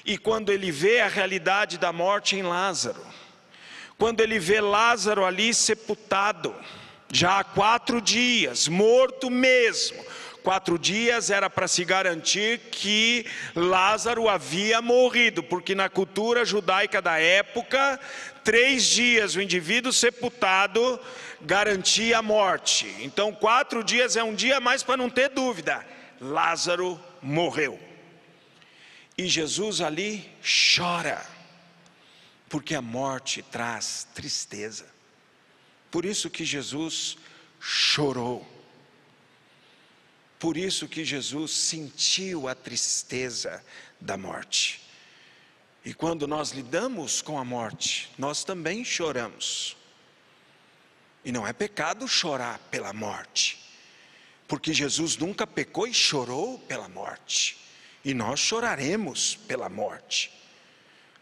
E 0.03 0.17
quando 0.17 0.51
ele 0.51 0.69
vê 0.69 0.99
a 0.99 1.07
realidade 1.07 1.77
da 1.77 1.93
morte 1.93 2.35
em 2.35 2.41
Lázaro, 2.41 3.01
quando 3.97 4.21
ele 4.21 4.39
vê 4.39 4.59
Lázaro 4.61 5.25
ali 5.25 5.53
sepultado, 5.53 6.55
já 7.11 7.39
há 7.39 7.43
quatro 7.43 8.01
dias, 8.01 8.67
morto 8.67 9.29
mesmo, 9.29 10.03
Quatro 10.43 10.77
dias 10.77 11.29
era 11.29 11.49
para 11.49 11.69
se 11.69 11.85
garantir 11.85 12.59
que 12.69 13.25
Lázaro 13.55 14.27
havia 14.27 14.81
morrido, 14.81 15.41
porque 15.41 15.73
na 15.73 15.87
cultura 15.87 16.43
judaica 16.43 17.01
da 17.01 17.17
época, 17.17 17.97
três 18.43 18.83
dias 18.83 19.35
o 19.35 19.41
indivíduo 19.41 19.93
sepultado 19.93 20.99
garantia 21.39 22.17
a 22.17 22.21
morte. 22.21 22.93
Então, 22.99 23.31
quatro 23.31 23.81
dias 23.85 24.17
é 24.17 24.23
um 24.23 24.35
dia 24.35 24.59
mais 24.59 24.83
para 24.83 24.97
não 24.97 25.09
ter 25.09 25.29
dúvida: 25.29 25.85
Lázaro 26.19 26.99
morreu. 27.21 27.79
E 29.17 29.27
Jesus 29.27 29.79
ali 29.79 30.29
chora, 30.75 31.25
porque 32.53 32.75
a 32.75 32.83
morte 32.83 33.41
traz 33.41 34.07
tristeza. 34.13 34.85
Por 35.89 36.05
isso 36.05 36.29
que 36.29 36.45
Jesus 36.45 37.17
chorou. 37.59 38.47
Por 40.37 40.55
isso 40.55 40.87
que 40.87 41.03
Jesus 41.03 41.49
sentiu 41.49 42.47
a 42.47 42.53
tristeza 42.53 43.65
da 43.99 44.15
morte. 44.15 44.83
E 45.83 45.95
quando 45.95 46.27
nós 46.27 46.51
lidamos 46.51 47.23
com 47.23 47.39
a 47.39 47.43
morte, 47.43 48.11
nós 48.19 48.43
também 48.43 48.85
choramos. 48.85 49.75
E 51.25 51.31
não 51.31 51.47
é 51.47 51.53
pecado 51.53 52.07
chorar 52.07 52.59
pela 52.69 52.93
morte, 52.93 53.67
porque 54.47 54.75
Jesus 54.75 55.17
nunca 55.17 55.47
pecou 55.47 55.87
e 55.87 55.93
chorou 55.93 56.59
pela 56.59 56.87
morte, 56.87 57.57
e 58.05 58.13
nós 58.13 58.39
choraremos 58.39 59.35
pela 59.35 59.69
morte. 59.69 60.42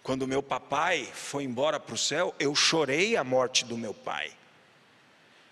Quando 0.03 0.27
meu 0.27 0.41
papai 0.41 1.07
foi 1.13 1.43
embora 1.43 1.79
para 1.79 1.93
o 1.93 1.97
céu, 1.97 2.33
eu 2.39 2.55
chorei 2.55 3.15
a 3.15 3.23
morte 3.23 3.63
do 3.65 3.77
meu 3.77 3.93
pai. 3.93 4.31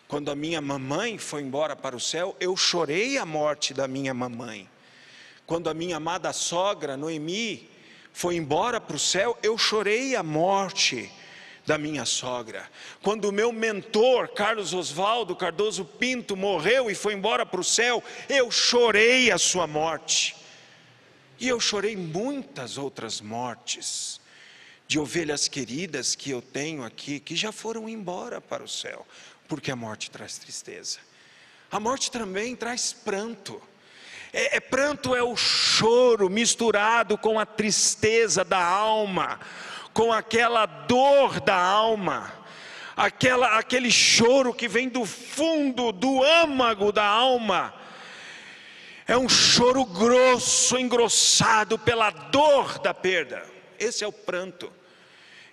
Quando 0.07 0.31
a 0.31 0.35
minha 0.35 0.59
mamãe 0.59 1.19
foi 1.19 1.43
embora 1.43 1.75
para 1.75 1.95
o 1.95 1.99
céu, 1.99 2.35
eu 2.39 2.57
chorei 2.57 3.19
a 3.19 3.25
morte 3.27 3.75
da 3.75 3.87
minha 3.87 4.11
mamãe. 4.11 4.67
Quando 5.45 5.69
a 5.69 5.73
minha 5.73 5.97
amada 5.97 6.33
sogra, 6.33 6.97
Noemi, 6.97 7.69
foi 8.11 8.35
embora 8.35 8.81
para 8.81 8.95
o 8.95 8.99
céu, 8.99 9.37
eu 9.43 9.55
chorei 9.55 10.15
a 10.15 10.23
morte 10.23 11.11
da 11.63 11.77
minha 11.77 12.03
sogra. 12.03 12.67
Quando 13.03 13.25
o 13.25 13.31
meu 13.31 13.51
mentor, 13.51 14.29
Carlos 14.29 14.73
Oswaldo 14.73 15.35
Cardoso 15.35 15.85
Pinto, 15.85 16.35
morreu 16.35 16.89
e 16.89 16.95
foi 16.95 17.13
embora 17.13 17.45
para 17.45 17.61
o 17.61 17.63
céu, 17.63 18.03
eu 18.27 18.49
chorei 18.49 19.29
a 19.29 19.37
sua 19.37 19.67
morte. 19.67 20.35
E 21.39 21.47
eu 21.47 21.59
chorei 21.59 21.95
muitas 21.95 22.79
outras 22.79 23.21
mortes 23.21 24.18
de 24.89 24.99
ovelhas 24.99 25.47
queridas 25.47 26.15
que 26.15 26.31
eu 26.31 26.41
tenho 26.41 26.83
aqui, 26.83 27.21
que 27.21 27.33
já 27.33 27.53
foram 27.53 27.87
embora 27.87 28.41
para 28.41 28.61
o 28.61 28.67
céu 28.67 29.05
porque 29.49 29.71
a 29.71 29.75
morte 29.75 30.11
traz 30.11 30.37
tristeza. 30.37 30.99
A 31.71 31.79
morte 31.79 32.11
também 32.11 32.55
traz 32.55 32.93
pranto. 32.93 33.59
É, 34.31 34.57
é, 34.57 34.59
pranto 34.59 35.15
é 35.15 35.23
o 35.23 35.35
choro 35.35 36.29
misturado 36.29 37.17
com 37.17 37.39
a 37.39 37.47
tristeza 37.47 38.45
da 38.45 38.63
alma, 38.63 39.39
com 39.91 40.13
aquela 40.13 40.67
dor 40.67 41.41
da 41.41 41.55
alma, 41.55 42.31
aquela, 42.95 43.57
aquele 43.57 43.89
choro 43.89 44.53
que 44.53 44.67
vem 44.67 44.87
do 44.87 45.03
fundo, 45.03 45.91
do 45.91 46.23
âmago 46.23 46.91
da 46.91 47.05
alma. 47.05 47.73
É 49.07 49.17
um 49.17 49.27
choro 49.27 49.83
grosso, 49.83 50.77
engrossado 50.77 51.79
pela 51.79 52.11
dor 52.11 52.77
da 52.77 52.93
perda. 52.93 53.43
Esse 53.79 54.03
é 54.03 54.07
o 54.07 54.11
pranto. 54.13 54.71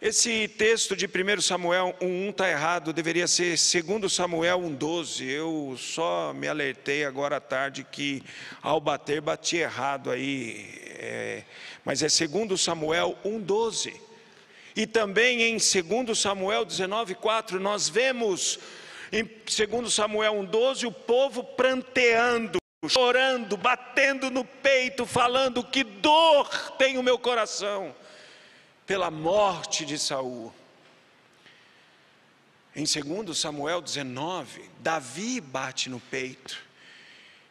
Esse 0.00 0.46
texto 0.46 0.94
de 0.94 1.06
1 1.06 1.40
Samuel 1.40 1.96
1,1 2.02 2.28
está 2.28 2.50
errado, 2.50 2.92
deveria 2.92 3.26
ser 3.26 3.56
2 3.82 4.12
Samuel 4.12 4.60
1,12. 4.60 5.26
Eu 5.26 5.74
só 5.78 6.34
me 6.34 6.46
alertei 6.46 7.02
agora 7.02 7.38
à 7.38 7.40
tarde 7.40 7.82
que 7.82 8.22
ao 8.60 8.78
bater, 8.78 9.22
bati 9.22 9.56
errado 9.56 10.10
aí. 10.10 10.66
É, 10.98 11.44
mas 11.82 12.02
é 12.02 12.26
2 12.26 12.60
Samuel 12.60 13.16
1,12. 13.24 13.98
E 14.76 14.86
também 14.86 15.40
em 15.40 15.56
2 15.56 16.18
Samuel 16.18 16.66
19,4, 16.66 17.52
nós 17.52 17.88
vemos 17.88 18.58
em 19.10 19.24
2 19.24 19.94
Samuel 19.94 20.34
1,12 20.34 20.88
o 20.88 20.92
povo 20.92 21.42
pranteando, 21.42 22.58
chorando, 22.86 23.56
batendo 23.56 24.30
no 24.30 24.44
peito, 24.44 25.06
falando: 25.06 25.64
Que 25.64 25.82
dor 25.82 26.50
tem 26.76 26.98
o 26.98 27.02
meu 27.02 27.18
coração 27.18 27.94
pela 28.86 29.10
morte 29.10 29.84
de 29.84 29.98
Saul. 29.98 30.54
Em 32.74 32.84
2 32.84 33.36
Samuel 33.36 33.80
19, 33.82 34.70
Davi 34.80 35.40
bate 35.40 35.88
no 35.88 35.98
peito 35.98 36.58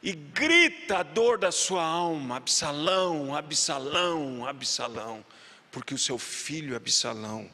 e 0.01 0.13
grita 0.13 0.99
a 0.99 1.03
dor 1.03 1.37
da 1.37 1.51
sua 1.51 1.83
alma: 1.83 2.37
Absalão, 2.37 3.35
Absalão, 3.35 4.47
Absalão, 4.47 5.25
porque 5.71 5.93
o 5.93 5.97
seu 5.97 6.17
filho 6.17 6.75
Absalão 6.75 7.49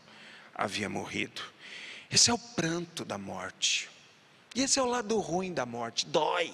havia 0.54 0.90
morrido. 0.90 1.42
Esse 2.12 2.30
é 2.30 2.34
o 2.34 2.38
pranto 2.38 3.06
da 3.06 3.18
morte. 3.18 3.90
E 4.54 4.62
esse 4.62 4.78
é 4.78 4.82
o 4.82 4.86
lado 4.86 5.18
ruim 5.18 5.54
da 5.54 5.66
morte. 5.66 6.06
Dói. 6.06 6.54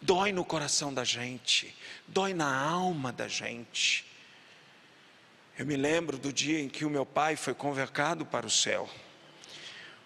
Dói 0.00 0.30
no 0.30 0.44
coração 0.44 0.94
da 0.94 1.02
gente, 1.02 1.74
dói 2.06 2.32
na 2.32 2.56
alma 2.56 3.10
da 3.12 3.26
gente. 3.26 4.07
Eu 5.58 5.66
me 5.66 5.76
lembro 5.76 6.16
do 6.16 6.32
dia 6.32 6.60
em 6.60 6.68
que 6.68 6.84
o 6.84 6.90
meu 6.90 7.04
pai 7.04 7.34
foi 7.34 7.52
convocado 7.52 8.24
para 8.24 8.46
o 8.46 8.50
céu. 8.50 8.88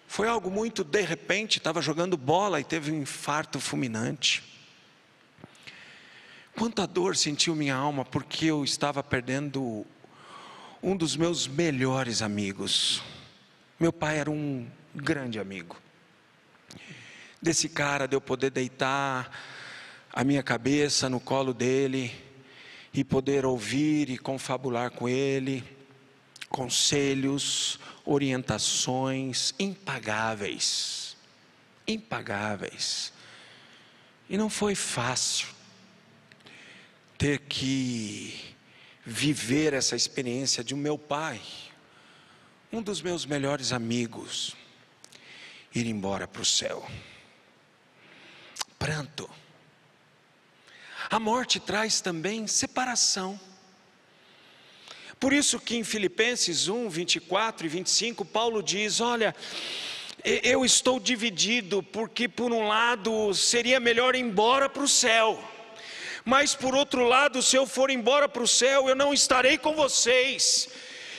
Foi 0.09 0.27
algo 0.27 0.51
muito 0.51 0.83
de 0.83 1.03
repente, 1.03 1.59
estava 1.59 1.83
jogando 1.83 2.17
bola 2.17 2.59
e 2.59 2.65
teve 2.65 2.91
um 2.91 3.03
infarto 3.03 3.61
fulminante. 3.61 4.43
Quanta 6.57 6.87
dor 6.87 7.19
sentiu 7.19 7.55
minha 7.55 7.75
alma 7.75 8.03
porque 8.03 8.47
eu 8.47 8.65
estava 8.65 9.03
perdendo 9.03 9.85
um 10.83 10.97
dos 10.97 11.17
meus 11.17 11.47
melhores 11.47 12.23
amigos. 12.23 13.03
Meu 13.79 13.93
pai 13.93 14.21
era 14.21 14.31
um 14.31 14.67
grande 14.95 15.39
amigo. 15.39 15.77
Desse 17.43 17.69
cara 17.69 18.09
de 18.09 18.17
eu 18.17 18.23
poder 18.23 18.49
deitar 18.49 19.31
a 20.11 20.25
minha 20.25 20.43
cabeça 20.43 21.11
no 21.11 21.21
colo 21.21 21.53
dele 21.53 22.32
e 22.93 23.03
poder 23.03 23.47
ouvir 23.47 24.11
e 24.11 24.19
confabular 24.19 24.91
com 24.91 25.09
Ele, 25.09 25.65
conselhos, 26.49 27.79
orientações 28.05 29.55
impagáveis. 29.59 31.17
Impagáveis. 31.87 33.13
E 34.29 34.37
não 34.37 34.51
foi 34.51 34.75
fácil 34.75 35.49
ter 37.17 37.39
que 37.41 38.55
viver 39.05 39.73
essa 39.73 39.97
experiência 39.97 40.63
de 40.63 40.75
um 40.75 40.79
meu 40.79 40.99
pai, 40.99 41.41
um 42.73 42.83
dos 42.83 43.01
meus 43.01 43.25
melhores 43.25 43.73
amigos, 43.73 44.55
ir 45.75 45.87
embora 45.87 46.29
para 46.29 46.43
o 46.43 46.45
céu. 46.45 46.87
Pranto 48.79 49.29
a 51.13 51.21
morte 51.21 51.61
traz 51.61 52.01
também 52.01 52.47
separação. 52.47 53.39
Por 55.21 55.31
isso 55.31 55.61
que 55.61 55.77
em 55.77 55.85
Filipenses 55.85 56.69
1, 56.69 56.89
24 56.89 57.67
e 57.67 57.69
25, 57.69 58.25
Paulo 58.25 58.63
diz: 58.63 58.99
Olha, 58.99 59.37
eu 60.25 60.65
estou 60.65 60.99
dividido, 60.99 61.83
porque 61.83 62.27
por 62.27 62.51
um 62.51 62.67
lado 62.67 63.35
seria 63.35 63.79
melhor 63.79 64.15
ir 64.15 64.21
embora 64.21 64.71
para 64.71 64.83
o 64.83 64.89
céu, 64.89 65.39
mas 66.25 66.55
por 66.55 66.75
outro 66.75 67.05
lado, 67.05 67.43
se 67.43 67.57
eu 67.57 67.67
for 67.67 67.91
embora 67.91 68.27
para 68.27 68.43
o 68.43 68.49
céu, 68.49 68.89
eu 68.89 68.95
não 68.95 69.13
estarei 69.13 69.59
com 69.59 69.75
vocês. 69.75 70.71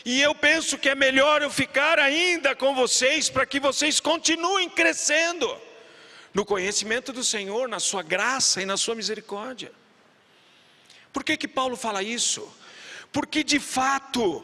E 0.04 0.20
eu 0.20 0.34
penso 0.34 0.76
que 0.76 0.90
é 0.90 0.96
melhor 0.96 1.44
eu 1.44 1.52
ficar 1.52 2.00
ainda 2.00 2.56
com 2.56 2.74
vocês, 2.74 3.30
para 3.30 3.46
que 3.46 3.60
vocês 3.60 4.00
continuem 4.00 4.68
crescendo 4.72 5.56
no 6.34 6.44
conhecimento 6.44 7.14
do 7.14 7.24
Senhor, 7.24 7.70
na 7.70 7.80
Sua 7.80 8.02
graça 8.02 8.60
e 8.60 8.66
na 8.66 8.76
Sua 8.76 8.96
misericórdia. 8.96 9.83
Por 11.14 11.24
que 11.24 11.38
que 11.38 11.48
Paulo 11.48 11.78
fala 11.78 12.02
isso? 12.02 12.52
Porque 13.12 13.44
de 13.44 13.60
fato 13.60 14.44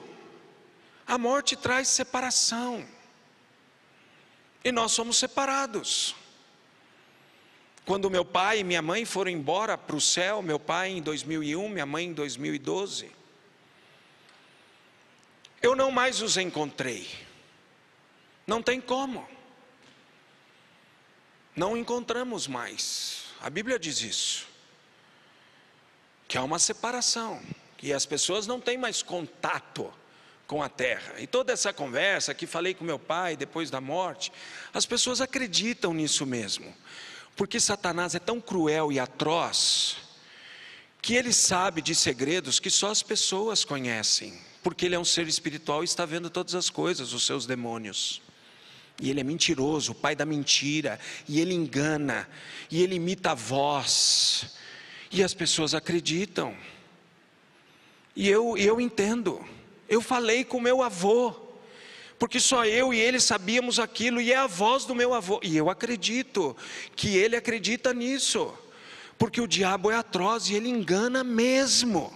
a 1.08 1.18
morte 1.18 1.56
traz 1.56 1.88
separação. 1.88 2.88
E 4.64 4.72
nós 4.72 4.92
somos 4.92 5.18
separados. 5.18 6.16
Quando 7.84 8.12
meu 8.12 8.24
pai 8.24 8.60
e 8.60 8.64
minha 8.64 8.84
mãe 8.84 9.04
foram 9.04 9.32
embora 9.32 9.76
para 9.76 9.96
o 9.96 10.02
céu, 10.02 10.44
meu 10.44 10.60
pai 10.60 10.90
em 10.90 11.02
2001, 11.02 11.68
minha 11.70 11.88
mãe 11.88 12.06
em 12.06 12.14
2012, 12.14 13.12
eu 15.60 15.76
não 15.76 15.90
mais 15.90 16.22
os 16.22 16.38
encontrei. 16.38 17.10
Não 18.46 18.62
tem 18.62 18.80
como. 18.80 19.28
Não 21.56 21.76
encontramos 21.76 22.48
mais. 22.48 23.24
A 23.42 23.50
Bíblia 23.50 23.80
diz 23.80 24.02
isso 24.02 24.49
que 26.30 26.38
há 26.38 26.44
uma 26.44 26.60
separação, 26.60 27.42
que 27.76 27.92
as 27.92 28.06
pessoas 28.06 28.46
não 28.46 28.62
têm 28.62 28.78
mais 28.78 29.02
contato 29.02 29.92
com 30.46 30.62
a 30.62 30.70
terra. 30.70 31.16
E 31.18 31.26
toda 31.26 31.52
essa 31.52 31.74
conversa 31.74 32.36
que 32.36 32.46
falei 32.46 32.76
com 32.76 32.86
meu 32.86 33.00
pai 33.00 33.36
depois 33.36 33.72
da 33.72 33.82
morte, 33.82 34.32
as 34.72 34.86
pessoas 34.86 35.22
acreditam 35.22 35.92
nisso 35.92 36.28
mesmo. 36.28 36.72
Porque 37.36 37.60
Satanás 37.60 38.14
é 38.14 38.20
tão 38.20 38.40
cruel 38.40 38.92
e 38.92 39.00
atroz 39.00 39.98
que 41.02 41.16
ele 41.16 41.34
sabe 41.34 41.82
de 41.82 41.96
segredos 41.96 42.60
que 42.60 42.70
só 42.70 42.92
as 42.92 43.02
pessoas 43.02 43.66
conhecem, 43.66 44.40
porque 44.62 44.86
ele 44.86 44.94
é 44.94 45.00
um 45.00 45.06
ser 45.06 45.28
espiritual 45.28 45.82
e 45.82 45.86
está 45.86 46.06
vendo 46.06 46.30
todas 46.30 46.54
as 46.54 46.70
coisas, 46.70 47.12
os 47.12 47.26
seus 47.26 47.48
demônios. 47.48 48.22
E 49.02 49.10
ele 49.10 49.22
é 49.22 49.24
mentiroso, 49.24 49.94
o 49.94 49.96
pai 49.96 50.16
da 50.16 50.26
mentira, 50.26 51.00
e 51.28 51.40
ele 51.40 51.56
engana, 51.56 52.30
e 52.70 52.84
ele 52.84 52.96
imita 52.96 53.32
a 53.32 53.36
voz, 53.36 54.60
e 55.12 55.24
as 55.24 55.34
pessoas 55.34 55.74
acreditam. 55.74 56.56
E 58.16 58.28
eu, 58.28 58.58
eu 58.58 58.80
entendo, 58.82 59.44
eu 59.88 60.02
falei 60.02 60.44
com 60.44 60.60
meu 60.60 60.82
avô, 60.82 61.34
porque 62.18 62.40
só 62.40 62.66
eu 62.66 62.94
e 62.94 63.00
ele 63.00 63.20
sabíamos 63.20 63.80
aquilo, 63.80 64.20
e 64.20 64.32
é 64.32 64.36
a 64.36 64.48
voz 64.48 64.86
do 64.86 64.94
meu 64.94 65.14
avô, 65.14 65.40
e 65.42 65.56
eu 65.56 65.70
acredito 65.70 66.56
que 66.96 67.16
ele 67.16 67.36
acredita 67.36 67.94
nisso, 67.94 68.54
porque 69.18 69.40
o 69.40 69.48
diabo 69.48 69.90
é 69.90 69.96
atroz 69.96 70.50
e 70.50 70.56
ele 70.56 70.70
engana 70.70 71.24
mesmo, 71.24 72.14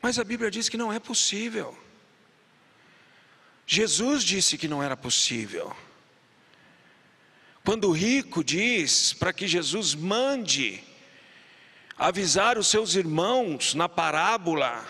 mas 0.00 0.18
a 0.18 0.24
Bíblia 0.24 0.50
diz 0.50 0.68
que 0.68 0.76
não 0.76 0.92
é 0.92 0.98
possível. 0.98 1.76
Jesus 3.66 4.24
disse 4.24 4.56
que 4.56 4.68
não 4.68 4.82
era 4.82 4.96
possível. 4.96 5.76
Quando 7.64 7.88
o 7.88 7.92
rico 7.92 8.42
diz 8.42 9.12
para 9.12 9.30
que 9.32 9.46
Jesus 9.46 9.94
mande 9.94 10.82
avisar 11.98 12.56
os 12.56 12.68
seus 12.68 12.94
irmãos 12.94 13.74
na 13.74 13.88
parábola, 13.88 14.86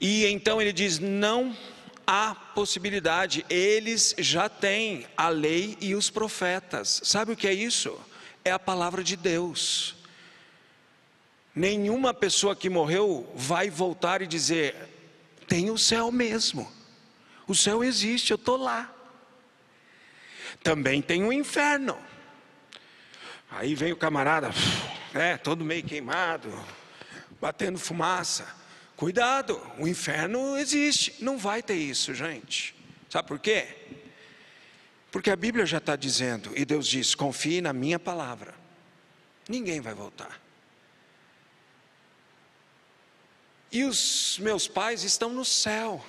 e 0.00 0.26
então 0.26 0.60
ele 0.60 0.72
diz: 0.72 0.98
não 0.98 1.56
há 2.06 2.34
possibilidade, 2.34 3.44
eles 3.48 4.14
já 4.18 4.48
têm 4.48 5.06
a 5.16 5.28
lei 5.28 5.76
e 5.80 5.94
os 5.94 6.10
profetas. 6.10 7.00
Sabe 7.04 7.32
o 7.32 7.36
que 7.36 7.48
é 7.48 7.52
isso? 7.52 7.98
É 8.44 8.50
a 8.50 8.58
palavra 8.58 9.02
de 9.02 9.16
Deus. 9.16 9.94
Nenhuma 11.54 12.12
pessoa 12.12 12.54
que 12.54 12.68
morreu 12.68 13.32
vai 13.34 13.70
voltar 13.70 14.20
e 14.22 14.26
dizer: 14.26 14.74
tem 15.48 15.70
o 15.70 15.78
céu 15.78 16.12
mesmo. 16.12 16.70
O 17.46 17.54
céu 17.54 17.82
existe, 17.82 18.32
eu 18.32 18.36
estou 18.36 18.56
lá. 18.56 18.92
Também 20.62 21.00
tem 21.00 21.24
o 21.24 21.32
inferno. 21.32 21.96
Aí 23.50 23.74
vem 23.74 23.92
o 23.92 23.96
camarada, 23.96 24.50
é, 25.14 25.36
todo 25.36 25.64
meio 25.64 25.82
queimado, 25.82 26.52
batendo 27.40 27.78
fumaça. 27.78 28.46
Cuidado, 28.96 29.60
o 29.78 29.86
inferno 29.86 30.56
existe. 30.56 31.22
Não 31.22 31.38
vai 31.38 31.62
ter 31.62 31.76
isso, 31.76 32.14
gente. 32.14 32.74
Sabe 33.08 33.28
por 33.28 33.38
quê? 33.38 33.68
Porque 35.10 35.30
a 35.30 35.36
Bíblia 35.36 35.64
já 35.64 35.78
está 35.78 35.96
dizendo, 35.96 36.52
e 36.56 36.64
Deus 36.64 36.86
diz: 36.86 37.14
confie 37.14 37.60
na 37.60 37.72
minha 37.72 37.98
palavra. 37.98 38.54
Ninguém 39.48 39.80
vai 39.80 39.94
voltar. 39.94 40.40
E 43.70 43.84
os 43.84 44.38
meus 44.40 44.66
pais 44.66 45.04
estão 45.04 45.32
no 45.32 45.44
céu. 45.44 46.04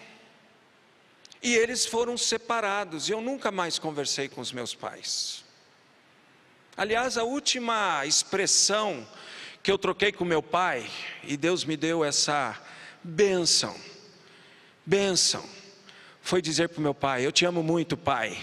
E 1.42 1.54
eles 1.54 1.86
foram 1.86 2.18
separados, 2.18 3.10
e 3.10 3.12
eu 3.12 3.22
nunca 3.22 3.52
mais 3.52 3.78
conversei 3.78 4.28
com 4.28 4.42
os 4.42 4.52
meus 4.52 4.74
pais. 4.74 5.46
Aliás, 6.78 7.18
a 7.18 7.24
última 7.24 8.06
expressão 8.06 9.04
que 9.64 9.72
eu 9.72 9.80
troquei 9.80 10.12
com 10.12 10.24
meu 10.24 10.44
pai, 10.44 10.88
e 11.24 11.36
Deus 11.36 11.66
me 11.66 11.76
deu 11.76 12.06
essa 12.06 12.56
bênção, 13.04 13.76
bênção, 14.86 15.44
foi 16.22 16.40
dizer 16.40 16.70
para 16.70 16.78
o 16.78 16.84
meu 16.84 16.94
pai: 16.94 17.26
Eu 17.26 17.32
te 17.32 17.46
amo 17.46 17.64
muito, 17.64 17.98
pai. 17.98 18.38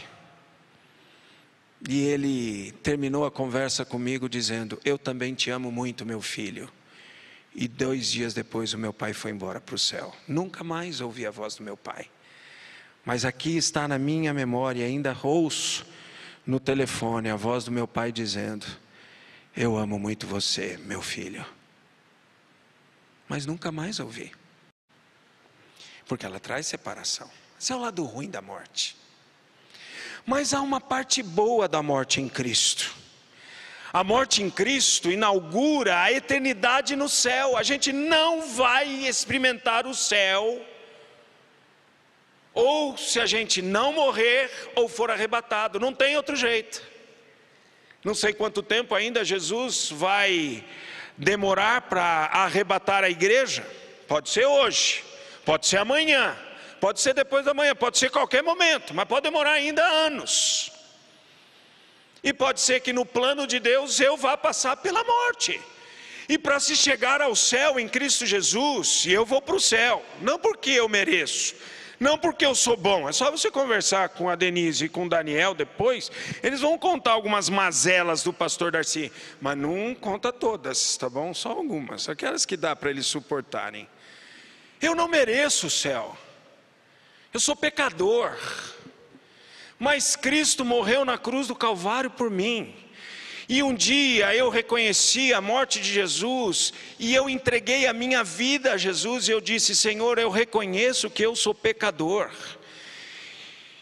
E 1.89 2.01
ele 2.01 2.73
terminou 2.83 3.25
a 3.25 3.31
conversa 3.31 3.85
comigo 3.85 4.29
dizendo: 4.29 4.81
Eu 4.85 4.99
também 4.99 5.33
te 5.33 5.51
amo 5.51 5.71
muito, 5.71 6.05
meu 6.05 6.21
filho. 6.21 6.69
E 7.55 7.69
dois 7.69 8.11
dias 8.11 8.35
depois 8.35 8.75
o 8.75 8.79
meu 8.79 8.93
pai 8.93 9.13
foi 9.13 9.31
embora 9.31 9.61
para 9.61 9.77
o 9.77 9.79
céu. 9.79 10.13
Nunca 10.27 10.65
mais 10.65 11.01
ouvi 11.01 11.25
a 11.25 11.31
voz 11.31 11.55
do 11.55 11.63
meu 11.63 11.77
pai. 11.77 12.11
Mas 13.05 13.25
aqui 13.25 13.57
está 13.57 13.87
na 13.87 13.97
minha 13.97 14.35
memória, 14.35 14.85
ainda 14.85 15.17
ouço 15.23 15.87
no 16.47 16.61
telefone 16.61 17.31
a 17.31 17.37
voz 17.37 17.65
do 17.65 17.73
meu 17.73 17.87
pai 17.87 18.13
dizendo: 18.13 18.67
Eu 19.57 19.77
amo 19.77 19.99
muito 19.99 20.27
você, 20.27 20.79
meu 20.79 21.01
filho. 21.01 21.45
Mas 23.29 23.47
nunca 23.47 23.73
mais 23.73 23.99
ouvi. 24.01 24.33
Porque 26.07 26.27
ela 26.27 26.39
traz 26.39 26.67
separação. 26.67 27.31
Esse 27.59 27.73
é 27.73 27.77
o 27.77 27.81
lado 27.81 28.05
ruim 28.05 28.29
da 28.29 28.43
morte. 28.43 28.97
Mas 30.27 30.53
há 30.53 30.61
uma 30.61 30.81
parte 30.81 31.23
boa 31.23 31.67
da 31.67 31.83
morte 31.83 32.21
em 32.21 32.29
Cristo. 32.29 32.95
A 33.93 34.03
morte 34.03 34.43
em 34.43 34.51
Cristo 34.51 35.11
inaugura 35.11 36.03
a 36.03 36.11
eternidade 36.11 36.97
no 36.97 37.09
céu. 37.09 37.57
A 37.57 37.63
gente 37.63 37.93
não 37.93 38.49
vai 38.49 39.07
experimentar 39.07 39.87
o 39.87 39.95
céu, 39.95 40.61
ou 42.55 42.97
se 42.97 43.21
a 43.21 43.27
gente 43.27 43.61
não 43.61 43.93
morrer 43.93 44.51
ou 44.77 44.89
for 44.89 45.11
arrebatado, 45.11 45.81
não 45.81 45.93
tem 45.93 46.17
outro 46.17 46.37
jeito. 46.37 46.81
Não 48.05 48.15
sei 48.15 48.33
quanto 48.33 48.63
tempo 48.63 48.95
ainda 48.95 49.25
Jesus 49.25 49.91
vai 49.91 50.65
demorar 51.17 51.83
para 51.83 52.27
arrebatar 52.33 53.03
a 53.03 53.11
igreja. 53.11 53.67
Pode 54.07 54.29
ser 54.29 54.47
hoje, 54.47 55.03
pode 55.45 55.67
ser 55.67 55.79
amanhã, 55.79 56.37
pode 56.81 57.01
ser 57.01 57.15
depois 57.15 57.45
da 57.45 57.53
manhã, 57.53 57.75
pode 57.75 57.99
ser 57.99 58.11
qualquer 58.11 58.43
momento, 58.43 58.95
mas 58.95 59.07
pode 59.07 59.23
demorar 59.23 59.53
ainda 59.53 59.83
anos. 59.83 60.71
E 62.23 62.33
pode 62.33 62.61
ser 62.61 62.81
que 62.81 62.93
no 62.93 63.05
plano 63.05 63.47
de 63.47 63.59
Deus 63.59 63.99
eu 64.01 64.17
vá 64.17 64.37
passar 64.37 64.77
pela 64.77 65.03
morte. 65.03 65.61
E 66.29 66.39
para 66.39 66.59
se 66.61 66.75
chegar 66.75 67.21
ao 67.21 67.35
céu 67.35 67.79
em 67.79 67.89
Cristo 67.89 68.25
Jesus, 68.25 69.05
e 69.07 69.13
eu 69.13 69.27
vou 69.27 69.43
para 69.43 69.57
o 69.57 69.61
céu, 69.61 70.05
não 70.23 70.39
porque 70.39 70.71
eu 70.71 70.89
mereço, 70.89 71.55
não 72.05 72.19
porque 72.19 72.45
eu 72.45 72.55
sou 72.55 72.77
bom, 72.77 73.09
é 73.09 73.13
só 73.13 73.31
você 73.31 73.51
conversar 73.51 74.11
com 74.11 74.29
a 74.29 74.35
Denise 74.35 74.85
e 74.85 74.89
com 74.91 75.07
o 75.07 75.09
Daniel 75.09 75.55
depois, 75.55 76.13
eles 76.43 76.61
vão 76.61 76.77
contar 76.77 77.13
algumas 77.13 77.49
mazelas 77.49 78.23
do 78.23 78.31
pastor 78.31 78.71
Darcy, 78.71 79.11
mas 79.41 79.57
não 79.57 79.95
conta 79.95 80.31
todas, 80.31 80.99
tá 80.99 81.09
bom? 81.09 81.33
Só 81.33 81.53
algumas, 81.53 82.07
aquelas 82.07 82.45
que 82.45 82.59
dá 82.59 82.77
para 82.77 82.91
eles 82.91 83.07
suportarem. 83.07 83.89
Eu 84.83 84.95
não 84.95 85.09
mereço 85.09 85.69
o 85.69 85.71
céu, 85.71 86.15
eu 87.33 87.41
sou 87.41 87.57
pecador, 87.57 88.37
mas 89.79 90.15
Cristo 90.15 90.63
morreu 90.63 91.07
na 91.07 91.17
cruz 91.17 91.47
do 91.47 91.57
Calvário 91.57 92.11
por 92.11 92.29
mim. 92.31 92.84
E 93.49 93.63
um 93.63 93.75
dia 93.75 94.35
eu 94.35 94.49
reconheci 94.49 95.33
a 95.33 95.41
morte 95.41 95.81
de 95.81 95.93
Jesus 95.93 96.73
e 96.99 97.15
eu 97.15 97.29
entreguei 97.29 97.87
a 97.87 97.93
minha 97.93 98.25
vida 98.25 98.73
a 98.73 98.77
Jesus 98.77 99.29
e 99.29 99.33
eu 99.33 99.41
disse: 99.41 99.77
Senhor, 99.77 100.19
eu 100.19 100.31
reconheço 100.31 101.11
que 101.11 101.25
eu 101.25 101.37
sou 101.37 101.55
pecador. 101.55 102.31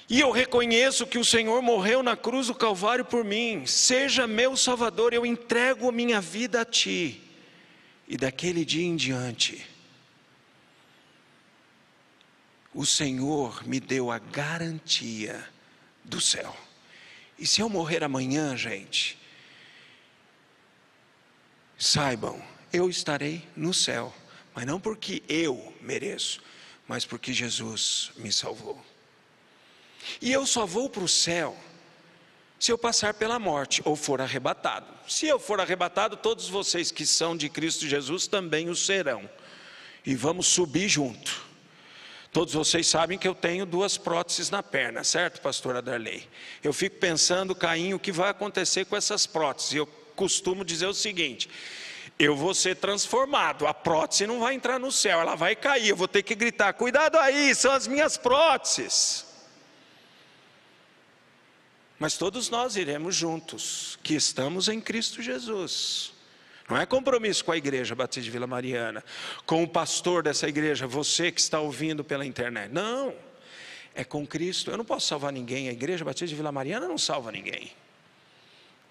E 0.09 0.21
eu 0.21 0.31
reconheço 0.31 1.07
que 1.07 1.19
o 1.19 1.25
Senhor 1.25 1.63
morreu 1.63 2.03
na 2.03 2.17
cruz 2.17 2.49
do 2.49 2.55
Calvário 2.55 3.05
por 3.05 3.25
mim. 3.25 3.65
Seja 3.65 4.27
meu 4.27 4.57
Salvador, 4.57 5.15
eu 5.15 5.25
entrego 5.25 5.89
a 5.89 5.93
minha 5.93 6.21
vida 6.21 6.61
a 6.61 6.65
Ti. 6.65 7.23
E 8.07 8.17
daquele 8.17 8.65
dia 8.65 8.85
em 8.85 8.97
diante, 8.97 9.65
o 12.75 12.85
Senhor 12.85 13.67
me 13.67 13.79
deu 13.79 14.11
a 14.11 14.19
garantia 14.19 15.49
do 16.05 16.21
céu. 16.21 16.55
E 17.39 17.47
se 17.47 17.61
eu 17.61 17.69
morrer 17.69 18.05
amanhã, 18.05 18.57
gente, 18.57 19.22
saibam, 21.83 22.41
eu 22.73 22.89
estarei 22.89 23.45
no 23.57 23.75
céu, 23.75 24.15
mas 24.55 24.65
não 24.65 24.79
porque 24.79 25.21
eu 25.29 25.75
mereço, 25.81 26.41
mas 26.87 27.05
porque 27.05 27.33
Jesus 27.33 28.13
me 28.17 28.31
salvou. 28.31 28.81
E 30.21 30.33
eu 30.33 30.47
só 30.47 30.65
vou 30.65 30.89
para 30.89 31.03
o 31.03 31.09
céu 31.09 31.57
se 32.57 32.71
eu 32.71 32.79
passar 32.79 33.15
pela 33.15 33.37
morte 33.41 33.83
ou 33.85 33.97
for 33.97 34.21
arrebatado. 34.21 34.87
Se 35.09 35.27
eu 35.27 35.41
for 35.41 35.61
arrebatado, 35.61 36.17
todos 36.17 36.49
vocês 36.49 36.93
que 36.93 37.05
são 37.05 37.37
de 37.37 37.49
Cristo 37.49 37.89
Jesus 37.89 38.29
também 38.29 38.69
o 38.71 38.77
serão. 38.77 39.29
E 40.07 40.15
vamos 40.15 40.47
subir 40.47 40.89
junto. 40.89 41.45
Todos 42.31 42.55
vocês 42.55 42.87
sabem 42.87 43.19
que 43.19 43.27
eu 43.27 43.35
tenho 43.35 43.67
duas 43.67 43.99
próteses 43.99 44.51
na 44.51 44.63
perna, 44.63 45.03
certo, 45.03 45.41
pastora 45.41 45.83
Darley? 45.83 46.29
Eu 46.63 46.73
fico 46.73 46.97
pensando, 46.97 47.55
Caim, 47.55 47.93
o 47.93 47.99
que 47.99 48.13
vai 48.13 48.31
acontecer 48.31 48.85
com 48.87 48.97
essas 48.97 49.27
próteses. 49.27 49.75
Eu 49.75 50.02
costumo 50.13 50.65
dizer 50.65 50.87
o 50.87 50.95
seguinte: 50.95 51.49
eu 52.19 52.37
vou 52.37 52.55
ser 52.55 52.77
transformado, 52.77 53.67
a 53.67 53.75
prótese 53.75 54.27
não 54.27 54.41
vai 54.41 54.55
entrar 54.55 54.79
no 54.79 54.93
céu, 54.93 55.21
ela 55.21 55.35
vai 55.35 55.57
cair, 55.57 55.89
eu 55.89 55.97
vou 55.97 56.09
ter 56.09 56.23
que 56.23 56.35
gritar: 56.35 56.73
cuidado 56.75 57.19
aí, 57.19 57.55
são 57.55 57.73
as 57.73 57.87
minhas 57.87 58.17
próteses. 58.17 59.27
Mas 61.99 62.17
todos 62.17 62.51
nós 62.51 62.77
iremos 62.77 63.15
juntos, 63.15 63.99
que 64.03 64.15
estamos 64.15 64.69
em 64.69 64.81
Cristo 64.81 65.23
Jesus. 65.23 66.13
Não 66.69 66.77
é 66.77 66.87
compromisso 66.87 67.45
com 67.45 67.53
a 67.53 67.57
igreja 67.57 67.95
Batista 67.95 68.23
de 68.23 68.31
Vila 68.31 68.47
Mariana, 68.47 69.05
com 69.47 69.63
o 69.63 69.69
pastor 69.69 70.23
dessa 70.23 70.49
igreja, 70.49 70.87
você 70.87 71.31
que 71.31 71.41
está 71.41 71.61
ouvindo 71.61 72.03
pela 72.03 72.25
internet. 72.25 72.73
Não. 72.73 73.15
É 73.95 74.05
com 74.05 74.27
Cristo. 74.27 74.71
Eu 74.71 74.79
não 74.79 74.85
posso 74.85 75.07
salvar 75.07 75.33
ninguém. 75.33 75.69
A 75.69 75.73
igreja 75.73 76.05
Batista 76.05 76.29
de 76.29 76.35
Vila 76.35 76.51
Mariana 76.51 76.89
não 76.89 76.97
salva 76.97 77.31
ninguém. 77.31 77.73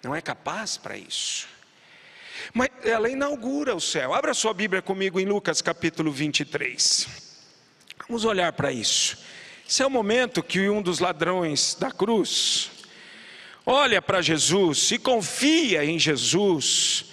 Não 0.03 0.15
é 0.15 0.21
capaz 0.21 0.77
para 0.77 0.97
isso. 0.97 1.47
Mas 2.53 2.69
ela 2.83 3.09
inaugura 3.09 3.75
o 3.75 3.81
céu. 3.81 4.13
Abra 4.13 4.33
sua 4.33 4.53
Bíblia 4.53 4.81
comigo 4.81 5.19
em 5.19 5.25
Lucas 5.25 5.61
capítulo 5.61 6.11
23. 6.11 7.07
Vamos 8.07 8.25
olhar 8.25 8.51
para 8.53 8.71
isso. 8.71 9.17
Esse 9.67 9.83
é 9.83 9.85
o 9.85 9.89
momento 9.89 10.43
que 10.43 10.69
um 10.69 10.81
dos 10.81 10.99
ladrões 10.99 11.75
da 11.75 11.91
cruz 11.91 12.71
olha 13.65 14.01
para 14.01 14.21
Jesus 14.21 14.91
e 14.91 14.97
confia 14.97 15.85
em 15.85 15.97
Jesus 15.97 17.05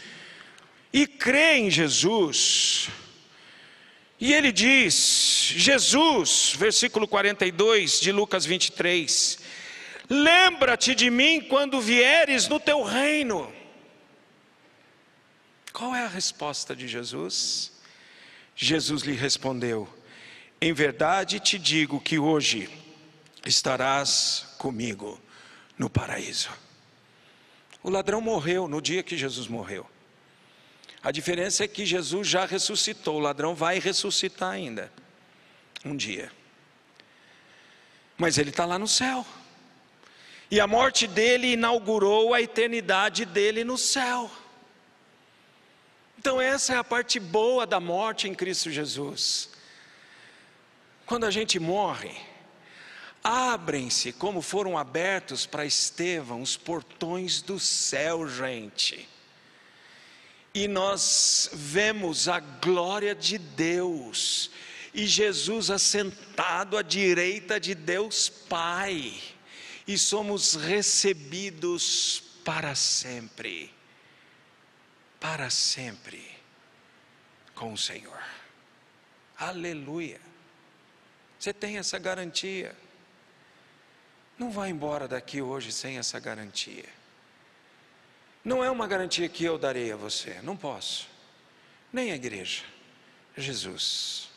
e 0.93 1.07
crê 1.07 1.59
em 1.59 1.71
Jesus. 1.71 2.89
E 4.21 4.33
ele 4.33 4.51
diz: 4.51 5.53
Jesus, 5.55 6.55
versículo 6.57 7.07
42 7.07 8.01
de 8.01 8.11
Lucas 8.11 8.45
23, 8.45 9.39
lembra-te 10.09 10.95
de 10.95 11.11
mim 11.11 11.41
quando 11.41 11.81
vieres 11.81 12.49
no 12.49 12.59
teu 12.59 12.83
reino. 12.83 13.53
Qual 15.73 15.95
é 15.95 16.05
a 16.05 16.09
resposta 16.09 16.75
de 16.75 16.89
Jesus? 16.89 17.73
Jesus 18.57 19.03
lhe 19.03 19.13
respondeu: 19.13 19.89
Em 20.61 20.73
verdade 20.73 21.39
te 21.39 21.59
digo 21.59 22.01
que 22.01 22.19
hoje 22.19 22.69
estarás 23.47 24.55
comigo 24.59 25.21
no 25.79 25.89
paraíso. 25.89 26.51
O 27.83 27.91
ladrão 27.91 28.21
morreu 28.21 28.67
no 28.67 28.83
dia 28.83 29.03
que 29.03 29.17
Jesus 29.17 29.47
morreu. 29.47 29.89
A 31.03 31.13
diferença 31.13 31.65
é 31.65 31.69
que 31.69 31.87
Jesus 31.87 32.27
já 32.27 32.45
ressuscitou, 32.45 33.17
o 33.17 33.21
ladrão 33.21 33.55
vai 33.55 33.79
ressuscitar 33.79 34.51
ainda, 34.51 34.93
um 35.85 35.97
dia. 35.97 36.33
Mas 38.17 38.37
ele 38.37 38.51
está 38.51 38.65
lá 38.65 38.79
no 38.79 38.89
céu. 38.89 39.25
E 40.51 40.61
a 40.61 40.67
morte 40.67 41.07
dele 41.07 41.53
inaugurou 41.53 42.33
a 42.33 42.41
eternidade 42.41 43.25
dele 43.25 43.65
no 43.65 43.77
céu. 43.77 44.31
Então, 46.19 46.41
essa 46.41 46.75
é 46.75 46.77
a 46.77 46.85
parte 46.85 47.21
boa 47.21 47.67
da 47.67 47.79
morte 47.79 48.29
em 48.29 48.35
Cristo 48.35 48.71
Jesus. 48.71 49.51
Quando 51.07 51.25
a 51.25 51.31
gente 51.31 51.59
morre, 51.59 52.15
abrem-se, 53.23 54.13
como 54.13 54.43
foram 54.43 54.77
abertos 54.77 55.47
para 55.47 55.65
Estevão, 55.65 56.43
os 56.43 56.57
portões 56.57 57.41
do 57.41 57.61
céu, 57.61 58.27
gente. 58.29 59.09
E 60.53 60.67
nós 60.67 61.51
vemos 61.53 62.29
a 62.29 62.41
glória 62.41 63.15
de 63.15 63.39
Deus, 63.39 64.51
e 64.93 65.07
Jesus 65.07 65.71
assentado 65.71 66.77
à 66.77 66.83
direita 66.83 67.61
de 67.61 67.75
Deus 67.75 68.29
Pai, 68.29 69.15
e 69.89 69.99
somos 69.99 70.55
recebidos 70.55 72.23
para 72.45 72.77
sempre 72.77 73.77
para 75.21 75.51
sempre 75.51 76.25
com 77.55 77.73
o 77.73 77.79
Senhor. 77.79 78.23
Aleluia. 79.37 80.21
Você 81.39 81.53
tem 81.53 81.79
essa 81.79 81.99
garantia. 81.99 82.75
Não 84.39 84.51
vá 84.51 84.69
embora 84.69 85.09
daqui 85.09 85.43
hoje 85.43 85.73
sem 85.73 85.99
essa 85.99 86.19
garantia. 86.21 86.89
Não 88.45 88.65
é 88.65 88.71
uma 88.71 88.87
garantia 88.87 89.29
que 89.29 89.45
eu 89.45 89.59
darei 89.59 89.93
a 89.93 89.97
você, 89.97 90.41
não 90.43 90.57
posso. 90.57 91.09
Nem 91.93 92.13
a 92.13 92.17
igreja. 92.17 92.65
Jesus. 93.37 94.28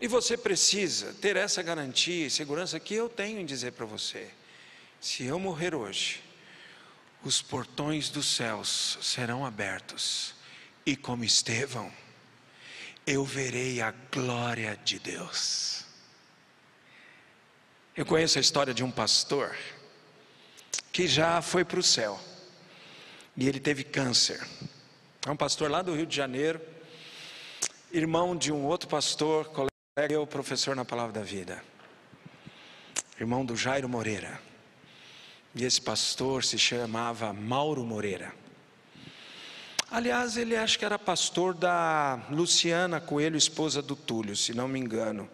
E 0.00 0.06
você 0.06 0.36
precisa 0.36 1.12
ter 1.14 1.36
essa 1.36 1.62
garantia 1.62 2.26
e 2.26 2.30
segurança 2.30 2.78
que 2.78 2.94
eu 2.94 3.08
tenho 3.08 3.40
em 3.40 3.46
dizer 3.46 3.72
para 3.72 3.84
você: 3.84 4.30
se 5.00 5.24
eu 5.24 5.38
morrer 5.38 5.74
hoje, 5.74 6.22
os 7.24 7.42
portões 7.42 8.08
dos 8.08 8.26
céus 8.26 8.98
serão 9.02 9.44
abertos, 9.44 10.34
e 10.86 10.96
como 10.96 11.24
Estevão, 11.24 11.92
eu 13.06 13.24
verei 13.24 13.80
a 13.80 13.90
glória 14.12 14.78
de 14.84 14.98
Deus. 14.98 15.84
Eu 17.96 18.06
conheço 18.06 18.38
a 18.38 18.40
história 18.40 18.72
de 18.72 18.84
um 18.84 18.92
pastor 18.92 19.56
que 20.92 21.08
já 21.08 21.42
foi 21.42 21.64
para 21.64 21.80
o 21.80 21.82
céu 21.82 22.20
e 23.36 23.48
ele 23.48 23.58
teve 23.58 23.82
câncer. 23.82 24.40
É 25.26 25.30
um 25.30 25.36
pastor 25.36 25.68
lá 25.68 25.82
do 25.82 25.94
Rio 25.94 26.06
de 26.06 26.14
Janeiro, 26.14 26.60
irmão 27.90 28.36
de 28.36 28.52
um 28.52 28.64
outro 28.64 28.88
pastor, 28.88 29.46
colega 29.46 29.77
meu, 30.06 30.24
professor 30.24 30.76
na 30.76 30.84
Palavra 30.84 31.12
da 31.12 31.22
Vida, 31.24 31.60
irmão 33.18 33.44
do 33.44 33.56
Jairo 33.56 33.88
Moreira. 33.88 34.40
E 35.56 35.64
esse 35.64 35.80
pastor 35.80 36.44
se 36.44 36.56
chamava 36.56 37.32
Mauro 37.32 37.82
Moreira. 37.82 38.32
Aliás, 39.90 40.36
ele 40.36 40.56
acho 40.56 40.78
que 40.78 40.84
era 40.84 41.00
pastor 41.00 41.52
da 41.52 42.20
Luciana 42.30 43.00
Coelho, 43.00 43.36
esposa 43.36 43.82
do 43.82 43.96
Túlio, 43.96 44.36
se 44.36 44.54
não 44.54 44.68
me 44.68 44.78
engano. 44.78 45.28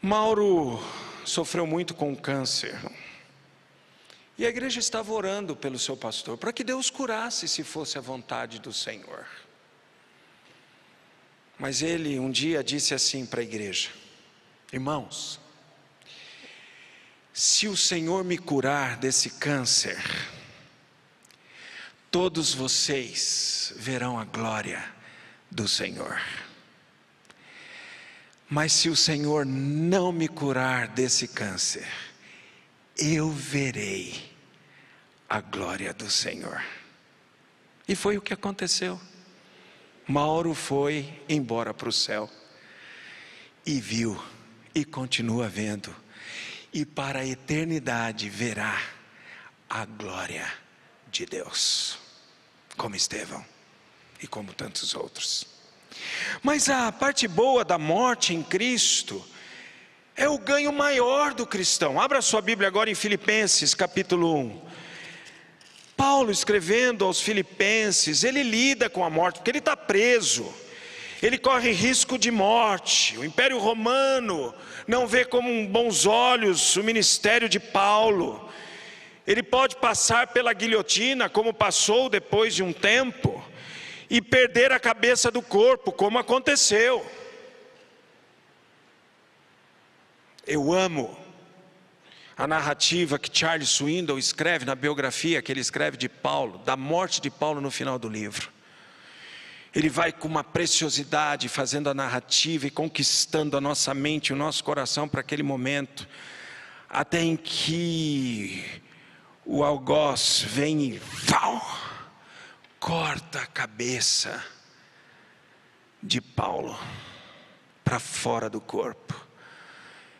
Mauro 0.00 0.82
sofreu 1.22 1.66
muito 1.66 1.92
com 1.92 2.16
câncer. 2.16 2.80
E 4.38 4.46
a 4.46 4.48
igreja 4.48 4.80
estava 4.80 5.12
orando 5.12 5.54
pelo 5.54 5.78
seu 5.78 5.98
pastor, 5.98 6.38
para 6.38 6.52
que 6.52 6.64
Deus 6.64 6.88
curasse 6.88 7.46
se 7.46 7.62
fosse 7.62 7.98
a 7.98 8.00
vontade 8.00 8.58
do 8.58 8.72
Senhor. 8.72 9.26
Mas 11.58 11.82
ele 11.82 12.18
um 12.18 12.30
dia 12.30 12.62
disse 12.62 12.94
assim 12.94 13.24
para 13.24 13.40
a 13.40 13.44
igreja: 13.44 13.88
Irmãos, 14.72 15.40
se 17.32 17.68
o 17.68 17.76
Senhor 17.76 18.24
me 18.24 18.38
curar 18.38 18.96
desse 18.96 19.30
câncer, 19.30 20.02
todos 22.10 22.54
vocês 22.54 23.72
verão 23.76 24.18
a 24.18 24.24
glória 24.24 24.84
do 25.50 25.68
Senhor. 25.68 26.20
Mas 28.48 28.72
se 28.72 28.88
o 28.88 28.96
Senhor 28.96 29.44
não 29.44 30.12
me 30.12 30.28
curar 30.28 30.88
desse 30.88 31.26
câncer, 31.26 31.86
eu 32.96 33.30
verei 33.30 34.32
a 35.28 35.40
glória 35.40 35.92
do 35.92 36.10
Senhor. 36.10 36.62
E 37.88 37.94
foi 37.94 38.16
o 38.16 38.22
que 38.22 38.32
aconteceu. 38.32 39.00
Mauro 40.06 40.54
foi 40.54 41.20
embora 41.28 41.74
para 41.74 41.88
o 41.88 41.92
céu 41.92 42.30
e 43.64 43.80
viu 43.80 44.20
e 44.74 44.84
continua 44.84 45.48
vendo 45.48 45.94
e 46.72 46.84
para 46.84 47.20
a 47.20 47.26
eternidade 47.26 48.28
verá 48.28 48.80
a 49.68 49.84
glória 49.84 50.46
de 51.10 51.26
Deus, 51.26 51.98
como 52.76 52.94
Estevão 52.94 53.44
e 54.22 54.26
como 54.26 54.52
tantos 54.52 54.94
outros. 54.94 55.46
Mas 56.42 56.68
a 56.68 56.92
parte 56.92 57.26
boa 57.26 57.64
da 57.64 57.78
morte 57.78 58.34
em 58.34 58.42
Cristo 58.42 59.24
é 60.14 60.28
o 60.28 60.38
ganho 60.38 60.72
maior 60.72 61.34
do 61.34 61.46
cristão. 61.46 62.00
Abra 62.00 62.22
sua 62.22 62.40
Bíblia 62.40 62.68
agora 62.68 62.90
em 62.90 62.94
Filipenses, 62.94 63.74
capítulo 63.74 64.36
1. 64.36 64.62
Paulo 65.96 66.30
escrevendo 66.30 67.04
aos 67.04 67.20
Filipenses, 67.20 68.22
ele 68.22 68.42
lida 68.42 68.90
com 68.90 69.04
a 69.04 69.10
morte, 69.10 69.36
porque 69.36 69.50
ele 69.50 69.58
está 69.58 69.76
preso 69.76 70.52
ele 71.22 71.38
corre 71.38 71.72
risco 71.72 72.18
de 72.18 72.30
morte. 72.30 73.16
O 73.18 73.24
Império 73.24 73.58
Romano 73.58 74.54
não 74.86 75.06
vê 75.06 75.24
com 75.24 75.66
bons 75.66 76.06
olhos 76.06 76.76
o 76.76 76.84
ministério 76.84 77.48
de 77.48 77.58
Paulo. 77.58 78.48
Ele 79.26 79.42
pode 79.42 79.76
passar 79.76 80.28
pela 80.28 80.52
guilhotina, 80.52 81.28
como 81.28 81.52
passou 81.52 82.08
depois 82.08 82.54
de 82.54 82.62
um 82.62 82.72
tempo, 82.72 83.42
e 84.08 84.20
perder 84.20 84.70
a 84.70 84.78
cabeça 84.78 85.30
do 85.30 85.42
corpo, 85.42 85.90
como 85.90 86.18
aconteceu. 86.18 87.04
Eu 90.46 90.72
amo 90.72 91.18
a 92.36 92.46
narrativa 92.46 93.18
que 93.18 93.30
Charles 93.32 93.70
Swindoll 93.70 94.18
escreve 94.18 94.66
na 94.66 94.74
biografia 94.74 95.40
que 95.40 95.50
ele 95.50 95.60
escreve 95.60 95.96
de 95.96 96.08
Paulo, 96.08 96.58
da 96.58 96.76
morte 96.76 97.20
de 97.20 97.30
Paulo 97.30 97.60
no 97.60 97.70
final 97.70 97.98
do 97.98 98.08
livro. 98.08 98.52
Ele 99.74 99.88
vai 99.88 100.12
com 100.12 100.28
uma 100.28 100.44
preciosidade 100.44 101.48
fazendo 101.48 101.88
a 101.88 101.94
narrativa 101.94 102.66
e 102.66 102.70
conquistando 102.70 103.56
a 103.56 103.60
nossa 103.60 103.94
mente, 103.94 104.32
o 104.32 104.36
nosso 104.36 104.62
coração 104.62 105.08
para 105.08 105.20
aquele 105.20 105.42
momento, 105.42 106.06
até 106.88 107.22
em 107.22 107.36
que 107.36 108.64
o 109.44 109.64
algoz 109.64 110.44
vem 110.46 110.82
e 110.82 111.00
corta 112.78 113.40
a 113.40 113.46
cabeça 113.46 114.44
de 116.02 116.20
Paulo 116.20 116.78
para 117.82 117.98
fora 117.98 118.48
do 118.50 118.60
corpo. 118.60 119.25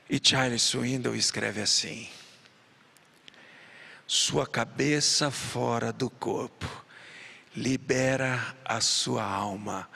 E 0.09 0.21
Charles 0.23 0.63
Swindoll 0.63 1.17
escreve 1.17 1.61
assim: 1.61 2.09
Sua 4.07 4.47
cabeça 4.47 5.31
fora 5.31 5.93
do 5.93 6.09
corpo 6.09 6.85
libera 7.57 8.55
a 8.65 8.81
sua 8.81 9.25
alma 9.25 9.89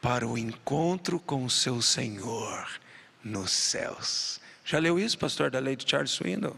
para 0.00 0.26
o 0.26 0.36
encontro 0.36 1.20
com 1.20 1.44
o 1.44 1.50
seu 1.50 1.80
Senhor 1.80 2.68
nos 3.22 3.52
céus. 3.52 4.40
Já 4.64 4.78
leu 4.78 4.98
isso, 4.98 5.16
pastor, 5.16 5.50
da 5.50 5.60
lei 5.60 5.76
de 5.76 5.88
Charles 5.88 6.10
Swindoll? 6.10 6.56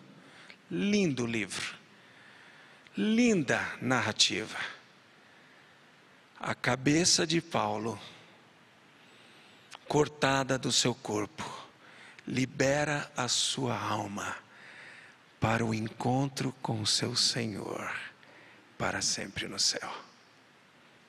Lindo 0.70 1.26
livro, 1.26 1.74
linda 2.96 3.60
narrativa. 3.82 4.58
A 6.40 6.54
cabeça 6.54 7.26
de 7.26 7.40
Paulo, 7.42 8.00
cortada 9.86 10.56
do 10.56 10.70
seu 10.70 10.94
corpo, 10.94 11.57
libera 12.28 13.10
a 13.16 13.26
sua 13.26 13.74
alma 13.74 14.36
para 15.40 15.64
o 15.64 15.72
encontro 15.72 16.54
com 16.60 16.82
o 16.82 16.86
seu 16.86 17.16
Senhor 17.16 17.90
para 18.76 19.00
sempre 19.00 19.48
no 19.48 19.58
céu. 19.58 19.90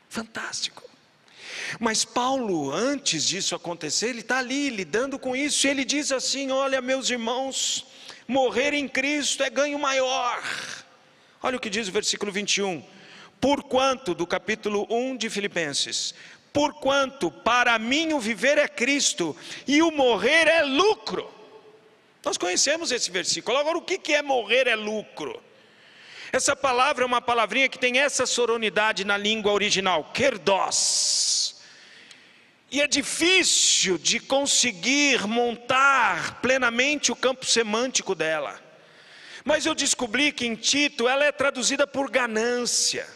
Fantástico. 0.08 0.90
Mas 1.80 2.06
Paulo, 2.06 2.72
antes 2.72 3.28
disso 3.28 3.54
acontecer, 3.54 4.10
ele 4.10 4.22
está 4.22 4.40
ali 4.40 4.70
lidando 4.70 5.20
com 5.20 5.36
isso, 5.36 5.68
e 5.68 5.70
ele 5.70 5.84
diz 5.84 6.12
assim: 6.12 6.52
Olha, 6.52 6.82
meus 6.82 7.10
irmãos, 7.10 7.86
morrer 8.28 8.74
em 8.74 8.88
Cristo 8.88 9.44
é 9.44 9.50
ganho 9.50 9.78
maior. 9.78 10.42
Olha 11.44 11.58
o 11.58 11.60
que 11.60 11.70
diz 11.70 11.88
o 11.88 11.92
versículo 11.92 12.32
21. 12.32 12.84
Porquanto, 13.42 14.14
do 14.14 14.26
capítulo 14.26 14.88
1 14.90 15.18
de 15.18 15.30
Filipenses, 15.30 16.14
porquanto 16.52 17.32
para 17.32 17.78
mim 17.78 18.14
o 18.14 18.20
viver 18.20 18.58
é 18.58 18.68
Cristo 18.68 19.36
e 19.68 19.82
o 19.82 19.92
morrer 19.92 20.48
é 20.48 20.64
lucro. 20.64 21.30
Nós 22.24 22.38
conhecemos 22.38 22.92
esse 22.92 23.10
versículo. 23.10 23.58
Agora, 23.58 23.78
o 23.78 23.82
que 23.82 24.14
é 24.14 24.22
morrer 24.22 24.68
é 24.68 24.76
lucro? 24.76 25.42
Essa 26.32 26.56
palavra 26.56 27.04
é 27.04 27.08
uma 27.08 27.22
palavrinha 27.22 27.70
que 27.70 27.80
tem 27.80 28.00
essa 28.00 28.26
soronidade 28.26 29.04
na 29.04 29.18
língua 29.18 29.52
original, 29.52 30.12
kerdos. 30.14 31.56
E 32.72 32.82
é 32.82 32.88
difícil 32.88 33.98
de 33.98 34.20
conseguir 34.20 35.26
montar 35.26 36.40
plenamente 36.40 37.12
o 37.12 37.16
campo 37.16 37.46
semântico 37.46 38.14
dela. 38.14 38.62
Mas 39.44 39.66
eu 39.66 39.74
descobri 39.74 40.32
que 40.32 40.46
em 40.46 40.54
Tito 40.54 41.08
ela 41.08 41.26
é 41.26 41.32
traduzida 41.32 41.88
por 41.88 42.12
ganância. 42.12 43.08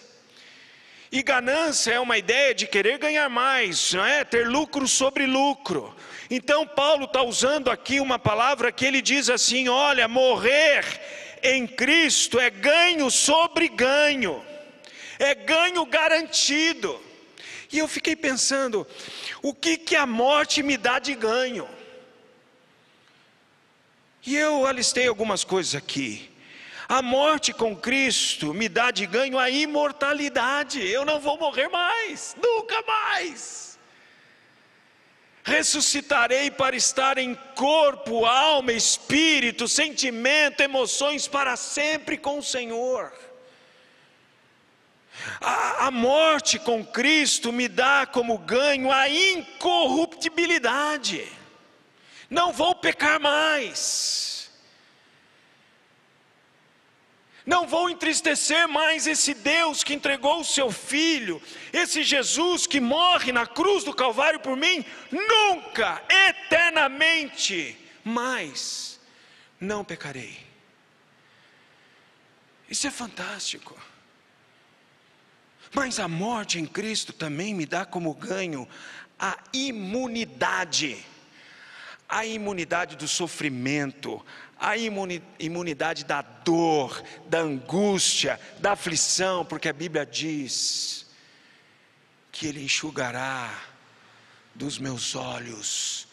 E 1.14 1.22
ganância 1.22 1.92
é 1.92 2.00
uma 2.00 2.18
ideia 2.18 2.56
de 2.56 2.66
querer 2.66 2.98
ganhar 2.98 3.30
mais, 3.30 3.94
não 3.94 4.04
é? 4.04 4.24
Ter 4.24 4.48
lucro 4.48 4.88
sobre 4.88 5.28
lucro. 5.28 5.96
Então 6.28 6.66
Paulo 6.66 7.06
está 7.06 7.22
usando 7.22 7.70
aqui 7.70 8.00
uma 8.00 8.18
palavra 8.18 8.72
que 8.72 8.84
ele 8.84 9.00
diz 9.00 9.30
assim: 9.30 9.70
olha, 9.70 10.08
morrer 10.08 10.84
em 11.44 11.68
Cristo 11.68 12.40
é 12.40 12.50
ganho 12.50 13.12
sobre 13.12 13.68
ganho, 13.68 14.44
é 15.20 15.36
ganho 15.36 15.86
garantido. 15.86 17.00
E 17.72 17.78
eu 17.78 17.88
fiquei 17.88 18.16
pensando, 18.16 18.88
o 19.44 19.54
que 19.54 19.78
que 19.78 19.96
a 19.96 20.08
morte 20.08 20.64
me 20.64 20.78
dá 20.78 20.98
de 20.98 21.14
ganho? 21.14 21.70
E 24.26 24.36
eu 24.36 24.66
alistei 24.66 25.08
algumas 25.08 25.44
coisas 25.44 25.76
aqui. 25.76 26.33
A 26.88 27.02
morte 27.02 27.54
com 27.54 27.76
Cristo 27.76 28.54
me 28.54 28.68
dá 28.68 28.92
de 28.92 29.06
ganho 29.06 29.40
a 29.40 29.50
imortalidade. 29.50 30.86
Eu 30.86 31.06
não 31.06 31.20
vou 31.20 31.38
morrer 31.38 31.70
mais, 31.70 32.36
nunca 32.42 32.82
mais. 32.82 33.80
Ressuscitarei 35.44 36.50
para 36.50 36.76
estar 36.76 37.18
em 37.18 37.36
corpo, 37.56 38.26
alma, 38.26 38.72
espírito, 38.72 39.68
sentimento, 39.68 40.62
emoções 40.62 41.28
para 41.28 41.58
sempre 41.58 42.18
com 42.18 42.40
o 42.40 42.44
Senhor. 42.44 43.12
A, 45.40 45.88
a, 45.88 45.92
morte 45.92 46.60
com 46.60 46.86
Cristo 46.86 47.52
me 47.52 47.68
dá 47.68 48.06
como 48.06 48.38
ganho 48.38 48.92
a 48.92 49.10
incorruptibilidade. 49.10 51.28
Não 52.30 52.52
vou 52.52 52.74
pecar 52.74 53.20
mais. 53.20 54.43
Não 57.46 57.68
vou 57.68 57.90
entristecer 57.90 58.68
mais 58.68 59.06
esse 59.06 59.34
Deus 59.34 59.84
que 59.84 59.94
entregou 59.94 60.40
o 60.40 60.46
seu 60.46 60.72
filho, 60.72 61.42
esse 61.74 62.02
Jesus 62.02 62.66
que 62.66 62.80
morre 62.80 63.32
na 63.32 63.46
cruz 63.46 63.84
do 63.84 63.94
Calvário 63.94 64.40
por 64.40 64.56
mim, 64.56 64.86
nunca, 65.12 66.02
eternamente 66.10 67.78
mais 68.04 69.00
não 69.60 69.84
pecarei. 69.84 70.38
Isso 72.70 72.88
é 72.88 72.92
fantástico. 72.92 73.80
Mas 75.74 76.00
a 76.00 76.08
morte 76.08 76.60
em 76.60 76.66
Cristo 76.66 77.12
também 77.12 77.54
me 77.54 77.66
dá 77.66 77.86
como 77.86 78.14
ganho 78.14 78.68
a 79.18 79.38
imunidade, 79.52 81.04
a 82.08 82.26
imunidade 82.26 82.96
do 82.96 83.08
sofrimento, 83.08 84.24
a 84.64 84.78
imunidade 84.78 86.06
da 86.06 86.22
dor, 86.22 87.04
da 87.28 87.40
angústia, 87.40 88.40
da 88.60 88.72
aflição, 88.72 89.44
porque 89.44 89.68
a 89.68 89.74
Bíblia 89.74 90.06
diz 90.06 91.06
que 92.32 92.48
Ele 92.48 92.64
enxugará 92.64 93.54
dos 94.56 94.80
meus 94.80 95.16
olhos 95.16 96.08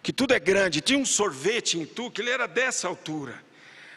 que 0.04 0.14
tudo 0.14 0.36
é 0.36 0.40
grande, 0.40 0.80
tinha 0.80 1.00
um 1.00 1.06
sorvete 1.08 1.80
em 1.80 1.82
Itu, 1.82 2.12
que 2.12 2.22
ele 2.22 2.30
era 2.30 2.48
dessa 2.48 2.88
altura. 2.88 3.42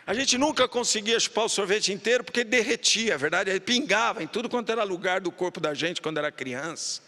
A 0.06 0.14
gente 0.14 0.38
nunca 0.38 0.68
conseguia 0.68 1.18
chupar 1.18 1.46
o 1.46 1.48
sorvete 1.48 1.92
inteiro 1.92 2.22
porque 2.22 2.44
derretia, 2.44 3.14
a 3.14 3.18
verdade, 3.18 3.50
ele 3.50 3.58
pingava 3.58 4.22
em 4.22 4.26
tudo 4.28 4.48
quanto 4.48 4.70
era 4.70 4.84
lugar 4.84 5.20
do 5.20 5.32
corpo 5.32 5.58
da 5.58 5.74
gente 5.74 6.00
quando 6.00 6.18
era 6.18 6.30
criança. 6.30 7.02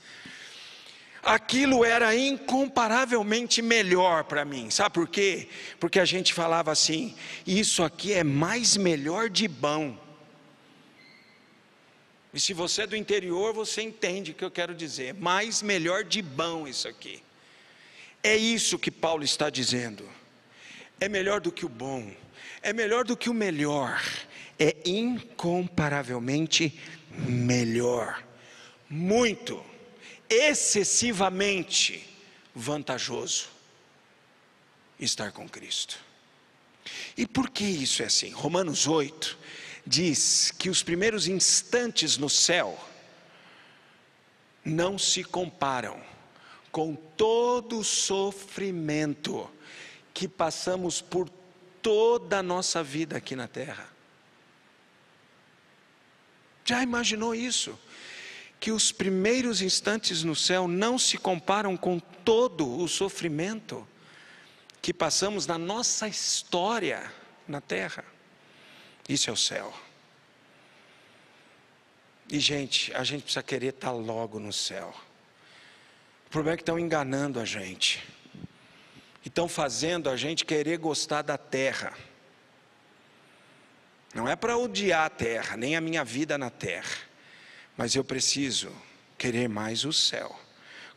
Aquilo 1.22 1.84
era 1.84 2.14
incomparavelmente 2.16 3.62
melhor 3.62 4.24
para 4.24 4.44
mim, 4.44 4.68
sabe 4.70 4.94
por 4.94 5.06
quê? 5.06 5.48
Porque 5.78 6.00
a 6.00 6.04
gente 6.04 6.34
falava 6.34 6.72
assim: 6.72 7.14
isso 7.46 7.84
aqui 7.84 8.12
é 8.12 8.24
mais 8.24 8.76
melhor 8.76 9.28
de 9.28 9.46
bom. 9.46 9.96
E 12.34 12.40
se 12.40 12.52
você 12.52 12.82
é 12.82 12.86
do 12.86 12.96
interior, 12.96 13.52
você 13.52 13.82
entende 13.82 14.32
o 14.32 14.34
que 14.34 14.44
eu 14.44 14.50
quero 14.50 14.74
dizer: 14.74 15.14
mais 15.14 15.62
melhor 15.62 16.02
de 16.02 16.20
bom 16.20 16.66
isso 16.66 16.88
aqui. 16.88 17.22
É 18.24 18.36
isso 18.36 18.78
que 18.78 18.90
Paulo 18.90 19.22
está 19.22 19.48
dizendo. 19.50 20.08
É 21.00 21.08
melhor 21.08 21.40
do 21.40 21.52
que 21.52 21.64
o 21.64 21.68
bom 21.68 22.12
é 22.62 22.72
melhor 22.72 23.04
do 23.04 23.16
que 23.16 23.30
o 23.30 23.34
melhor, 23.34 24.00
é 24.58 24.76
incomparavelmente 24.84 26.78
melhor, 27.10 28.24
muito, 28.88 29.64
excessivamente 30.28 32.06
vantajoso 32.54 33.48
estar 34.98 35.32
com 35.32 35.48
Cristo. 35.48 35.98
E 37.16 37.26
por 37.26 37.50
que 37.50 37.64
isso 37.64 38.02
é 38.02 38.06
assim? 38.06 38.30
Romanos 38.30 38.86
8 38.86 39.38
diz 39.86 40.50
que 40.50 40.68
os 40.68 40.82
primeiros 40.82 41.26
instantes 41.28 42.16
no 42.16 42.28
céu 42.28 42.78
não 44.64 44.98
se 44.98 45.24
comparam 45.24 46.00
com 46.70 46.94
todo 46.94 47.78
o 47.78 47.84
sofrimento 47.84 49.48
que 50.12 50.28
passamos 50.28 51.00
por 51.00 51.28
toda 51.88 52.40
a 52.40 52.42
nossa 52.42 52.82
vida 52.82 53.16
aqui 53.16 53.34
na 53.34 53.48
terra. 53.48 53.88
Já 56.64 56.82
imaginou 56.82 57.34
isso? 57.34 57.78
que 58.60 58.72
os 58.72 58.90
primeiros 58.90 59.62
instantes 59.62 60.24
no 60.24 60.34
céu 60.34 60.66
não 60.66 60.98
se 60.98 61.16
comparam 61.16 61.76
com 61.76 61.98
todo 61.98 62.80
o 62.80 62.88
sofrimento 62.88 63.86
que 64.82 64.92
passamos 64.92 65.46
na 65.46 65.56
nossa 65.56 66.08
história 66.08 67.12
na 67.46 67.60
terra. 67.60 68.04
Isso 69.08 69.30
é 69.30 69.32
o 69.32 69.36
céu. 69.36 69.72
E, 72.28 72.38
gente, 72.40 72.92
a 72.94 73.04
gente 73.04 73.22
precisa 73.22 73.42
querer 73.42 73.68
estar 73.68 73.92
logo 73.92 74.38
no 74.38 74.52
céu. 74.52 74.92
O 76.26 76.30
problema 76.30 76.54
é 76.54 76.56
que 76.56 76.62
estão 76.62 76.78
enganando 76.78 77.40
a 77.40 77.44
gente. 77.44 78.06
Estão 79.28 79.48
fazendo 79.48 80.10
a 80.10 80.16
gente 80.16 80.44
querer 80.44 80.78
gostar 80.78 81.22
da 81.22 81.38
terra. 81.38 81.92
Não 84.14 84.28
é 84.28 84.34
para 84.34 84.56
odiar 84.56 85.04
a 85.04 85.10
terra, 85.10 85.56
nem 85.56 85.76
a 85.76 85.80
minha 85.80 86.02
vida 86.02 86.36
na 86.36 86.50
terra. 86.50 86.96
Mas 87.76 87.94
eu 87.94 88.02
preciso 88.02 88.72
querer 89.16 89.48
mais 89.48 89.84
o 89.84 89.92
céu. 89.92 90.34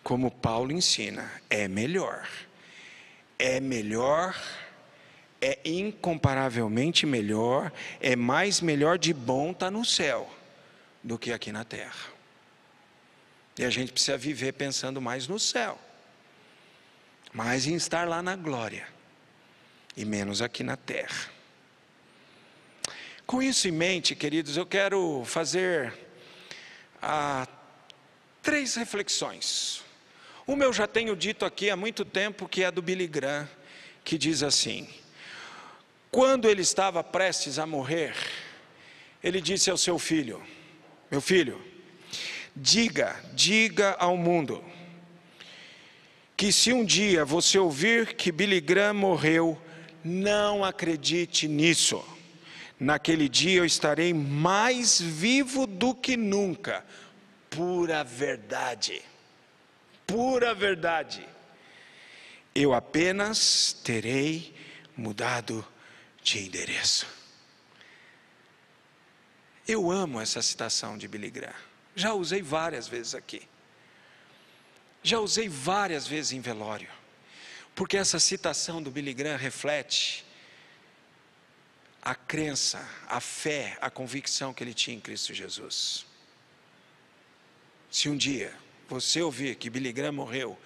Como 0.02 0.32
Paulo 0.32 0.72
ensina, 0.72 1.32
é 1.50 1.68
melhor. 1.68 2.28
É 3.38 3.60
melhor 3.60 4.36
é 5.42 5.58
incomparavelmente 5.66 7.08
melhor, 7.08 7.72
é 8.00 8.16
mais 8.16 8.62
melhor 8.62 9.00
de 9.00 9.12
bom 9.12 9.52
estar 9.52 9.66
tá 9.66 9.72
no 9.72 9.84
céu 9.84 10.32
do 11.04 11.18
que 11.18 11.34
aqui 11.34 11.52
na 11.52 11.66
terra. 11.66 12.12
E 13.58 13.66
a 13.66 13.70
gente 13.72 13.92
precisa 13.92 14.18
viver 14.18 14.54
pensando 14.54 15.02
mais 15.02 15.28
no 15.28 15.40
céu, 15.40 15.80
mais 17.34 17.68
em 17.68 17.76
estar 17.76 18.08
lá 18.08 18.22
na 18.22 18.36
glória, 18.36 18.88
e 19.96 20.04
menos 20.06 20.42
aqui 20.42 20.64
na 20.64 20.76
terra. 20.76 21.30
Com 23.26 23.42
isso 23.42 23.68
em 23.68 23.72
mente, 23.72 24.16
queridos, 24.16 24.58
eu 24.58 24.66
quero 24.66 25.24
fazer 25.26 25.94
ah, 27.02 27.48
três 28.42 28.76
reflexões. 28.76 29.84
Uma 30.46 30.66
eu 30.66 30.74
já 30.74 30.88
tenho 30.88 31.16
dito 31.16 31.46
aqui 31.46 31.70
há 31.70 31.78
muito 31.78 32.04
tempo, 32.04 32.48
que 32.48 32.64
é 32.64 32.72
do 32.72 32.82
Billy 32.82 33.08
Graham, 33.08 33.48
que 34.04 34.18
diz 34.18 34.44
assim: 34.44 34.90
quando 36.12 36.50
ele 36.50 36.62
estava 36.62 37.02
prestes 37.02 37.58
a 37.58 37.66
morrer, 37.66 38.14
ele 39.24 39.40
disse 39.40 39.72
ao 39.72 39.78
seu 39.78 39.98
filho: 39.98 40.44
Meu 41.10 41.22
filho, 41.22 41.62
diga, 42.54 43.18
diga 43.34 43.96
ao 43.98 44.18
mundo, 44.18 44.62
que 46.42 46.52
se 46.52 46.74
um 46.74 46.84
dia 46.84 47.24
você 47.24 47.60
ouvir 47.60 48.16
que 48.16 48.32
Billy 48.32 48.60
Graham 48.60 48.96
morreu, 48.96 49.62
não 50.04 50.66
acredite 50.66 51.48
nisso. 51.48 52.04
Naquele 52.80 53.30
dia 53.30 53.60
eu 53.60 53.66
estarei 53.66 54.12
mais 54.12 55.00
vivo 55.00 55.68
do 55.68 55.94
que 55.94 56.18
nunca. 56.18 56.84
Pura 57.48 58.04
verdade. 58.04 59.04
Pura 60.08 60.56
verdade. 60.56 61.24
Eu 62.56 62.74
apenas 62.74 63.74
terei 63.84 64.56
mudado 64.98 65.64
de 66.24 66.40
endereço. 66.40 67.06
Eu 69.68 69.92
amo 69.92 70.20
essa 70.20 70.42
citação 70.42 70.98
de 70.98 71.08
Billy 71.08 71.30
Graham. 71.30 71.54
Já 71.96 72.16
usei 72.16 72.42
várias 72.42 72.88
vezes 72.88 73.14
aqui. 73.14 73.44
Já 75.04 75.20
usei 75.20 75.50
várias 75.50 76.08
vezes 76.08 76.32
em 76.32 76.42
velório. 76.42 76.90
Porque 77.74 77.98
essa 77.98 78.20
citação 78.20 78.82
do 78.82 78.92
Billy 78.92 79.14
Graham 79.14 79.38
reflete 79.38 80.26
a 82.02 82.16
crença, 82.16 82.88
a 83.08 83.20
fé, 83.20 83.78
a 83.80 83.90
convicção 83.90 84.54
que 84.54 84.64
ele 84.64 84.74
tinha 84.74 84.98
em 84.98 85.00
Cristo 85.00 85.34
Jesus. 85.34 86.06
Se 87.90 88.10
um 88.10 88.18
dia 88.18 88.54
você 88.90 89.22
ouvir 89.22 89.56
que 89.56 89.70
Billy 89.70 89.92
Graham 89.92 90.14
morreu, 90.14 90.58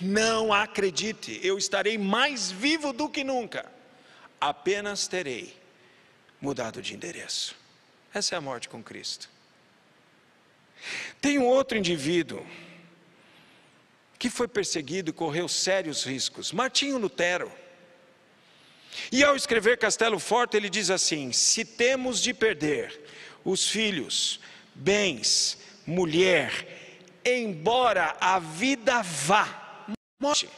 não 0.00 0.52
acredite, 0.52 1.40
eu 1.42 1.58
estarei 1.58 1.98
mais 1.98 2.50
vivo 2.50 2.92
do 2.92 3.08
que 3.08 3.22
nunca 3.22 3.70
apenas 4.40 5.08
terei 5.08 5.56
mudado 6.40 6.80
de 6.80 6.94
endereço. 6.94 7.56
Essa 8.14 8.34
é 8.34 8.38
a 8.38 8.40
morte 8.40 8.68
com 8.68 8.82
Cristo. 8.82 9.28
Tem 11.20 11.38
um 11.38 11.46
outro 11.46 11.76
indivíduo 11.76 12.46
que 14.18 14.28
foi 14.28 14.48
perseguido 14.48 15.10
e 15.10 15.12
correu 15.12 15.48
sérios 15.48 16.04
riscos, 16.04 16.52
Martinho 16.52 16.98
Lutero. 16.98 17.50
E 19.12 19.22
ao 19.22 19.36
escrever 19.36 19.78
Castelo 19.78 20.18
Forte, 20.18 20.56
ele 20.56 20.68
diz 20.68 20.90
assim: 20.90 21.32
se 21.32 21.64
temos 21.64 22.20
de 22.20 22.34
perder 22.34 23.00
os 23.44 23.68
filhos, 23.68 24.40
bens, 24.74 25.58
mulher, 25.86 26.98
embora 27.24 28.16
a 28.20 28.38
vida 28.38 29.02
vá, 29.02 29.86
morte, 30.18 30.48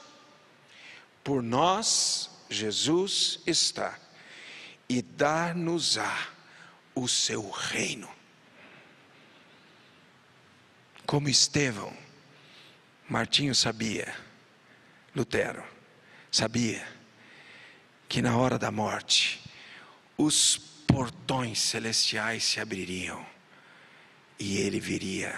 por 1.23 1.43
nós 1.43 2.31
Jesus 2.49 3.41
está 3.47 3.99
e 4.89 5.03
dar-nos-á 5.03 6.29
o 6.95 7.07
seu 7.07 7.49
reino. 7.49 8.11
Como 11.07 11.29
Estevão, 11.29 11.97
Martinho 13.11 13.57
sabia, 13.57 14.15
Lutero 15.17 15.65
sabia, 16.31 16.87
que 18.09 18.23
na 18.23 18.37
hora 18.37 18.57
da 18.57 18.71
morte, 18.71 19.43
os 20.17 20.57
portões 20.87 21.59
celestiais 21.59 22.45
se 22.45 22.61
abririam 22.61 23.27
e 24.39 24.59
ele 24.59 24.79
viria 24.79 25.37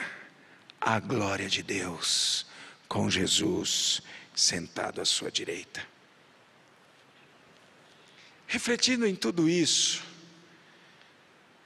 a 0.79 1.01
glória 1.01 1.49
de 1.49 1.63
Deus 1.63 2.47
com 2.87 3.09
Jesus 3.09 4.03
sentado 4.35 5.01
à 5.01 5.07
sua 5.07 5.31
direita. 5.31 5.83
Refletindo 8.47 9.07
em 9.07 9.17
tudo 9.17 9.49
isso, 9.49 10.05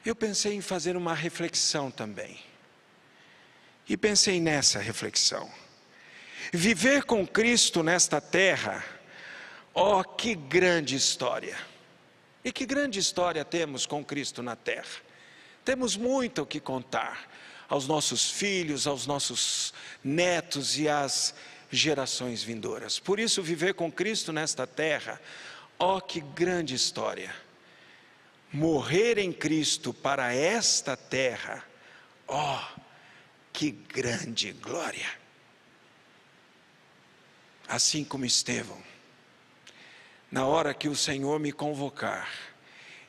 eu 0.05 0.15
pensei 0.15 0.55
em 0.55 0.61
fazer 0.61 0.97
uma 0.97 1.15
reflexão 1.15 1.91
também. 1.91 2.39
E 3.89 3.97
pensei 3.97 4.41
nessa 4.41 4.79
reflexão. 4.79 5.66
Viver 6.53 7.05
com 7.05 7.27
Cristo 7.27 7.83
nesta 7.83 8.21
terra, 8.21 8.85
ó, 9.75 10.01
oh, 10.01 10.05
que 10.05 10.35
grande 10.35 10.97
história! 10.97 11.57
E 12.45 12.53
que 12.53 12.65
grande 12.65 12.99
história 12.99 13.45
temos 13.45 13.87
com 13.87 14.05
Cristo 14.05 14.43
na 14.43 14.55
terra. 14.55 15.03
Temos 15.65 15.97
muito 15.97 16.43
o 16.43 16.47
que 16.47 16.61
contar 16.61 17.29
aos 17.69 17.89
nossos 17.89 18.31
filhos, 18.31 18.87
aos 18.87 19.07
nossos 19.07 19.75
netos 20.03 20.79
e 20.79 20.89
às 20.89 21.35
gerações 21.71 22.45
vindouras. 22.45 23.01
Por 23.01 23.19
isso, 23.19 23.43
viver 23.43 23.75
com 23.75 23.91
Cristo 23.91 24.33
nesta 24.33 24.65
terra, 24.67 25.21
Ó 25.79 25.97
oh, 25.97 26.01
que 26.01 26.21
grande 26.21 26.75
história! 26.75 27.35
Morrer 28.53 29.19
em 29.19 29.33
Cristo 29.33 29.93
para 29.93 30.33
esta 30.33 30.97
terra, 30.97 31.63
ó, 32.27 32.57
oh, 32.57 32.81
que 33.53 33.71
grande 33.71 34.53
glória! 34.53 35.26
Assim 37.69 38.05
como 38.05 38.25
Estevão, 38.25 38.81
na 40.31 40.47
hora 40.47 40.75
que 40.75 40.89
o 40.89 40.97
Senhor 40.97 41.39
me 41.41 41.53
convocar, 41.53 42.29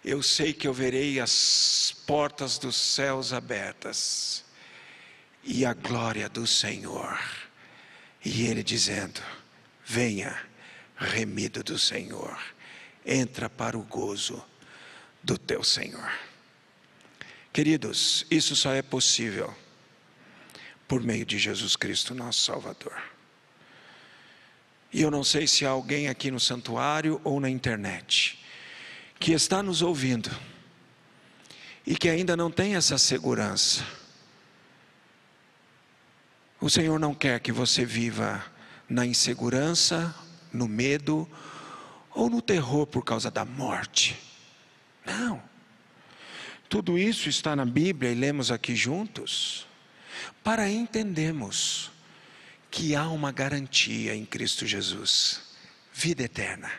eu 0.04 0.24
sei 0.24 0.54
que 0.54 0.68
eu 0.68 0.74
verei 0.74 1.20
as 1.20 1.96
portas 2.06 2.58
dos 2.58 2.76
céus 2.76 3.34
abertas 3.34 4.44
e 5.44 5.66
a 5.66 5.74
glória 5.74 6.28
do 6.30 6.48
Senhor, 6.48 7.20
e 8.24 8.48
Ele 8.48 8.64
dizendo: 8.64 9.22
Venha, 9.86 10.40
remido 10.96 11.64
do 11.64 11.78
Senhor 11.78 12.38
entra 13.08 13.50
para 13.50 13.78
o 13.78 13.84
gozo 13.84 14.44
do 15.24 15.38
teu 15.38 15.64
Senhor. 15.64 16.12
Queridos, 17.54 18.26
isso 18.30 18.56
só 18.56 18.74
é 18.74 18.82
possível 18.82 19.56
por 20.88 21.02
meio 21.02 21.26
de 21.26 21.40
Jesus 21.40 21.76
Cristo, 21.76 22.14
nosso 22.14 22.42
Salvador. 22.42 23.02
E 24.92 25.02
eu 25.02 25.12
não 25.12 25.24
sei 25.24 25.48
se 25.48 25.66
há 25.66 25.70
alguém 25.70 26.08
aqui 26.08 26.32
no 26.32 26.40
santuário 26.40 27.20
ou 27.24 27.40
na 27.40 27.50
internet 27.50 28.40
que 29.20 29.32
está 29.32 29.62
nos 29.62 29.82
ouvindo 29.82 30.30
e 31.86 31.96
que 31.96 32.10
ainda 32.10 32.38
não 32.38 32.52
tem 32.52 32.76
essa 32.76 32.98
segurança. 32.98 33.86
O 36.60 36.70
Senhor 36.70 37.00
não 37.00 37.14
quer 37.14 37.40
que 37.40 37.52
você 37.52 37.86
viva 37.86 38.44
na 38.90 39.06
insegurança, 39.06 40.14
no 40.52 40.68
medo 40.68 41.30
ou 42.14 42.30
no 42.30 42.42
terror 42.42 42.88
por 42.88 43.04
causa 43.04 43.30
da 43.30 43.46
morte. 43.46 44.18
Não. 45.06 45.42
Tudo 46.68 46.98
isso 46.98 47.30
está 47.30 47.56
na 47.56 47.66
Bíblia 47.66 48.12
e 48.12 48.16
lemos 48.16 48.52
aqui 48.52 48.76
juntos 48.76 49.66
para 50.44 50.70
entendermos 50.70 51.92
que 52.78 52.96
há 52.96 53.08
uma 53.08 53.32
garantia 53.32 54.14
em 54.14 54.24
Cristo 54.24 54.64
Jesus 54.64 55.42
vida 55.92 56.22
eterna 56.22 56.72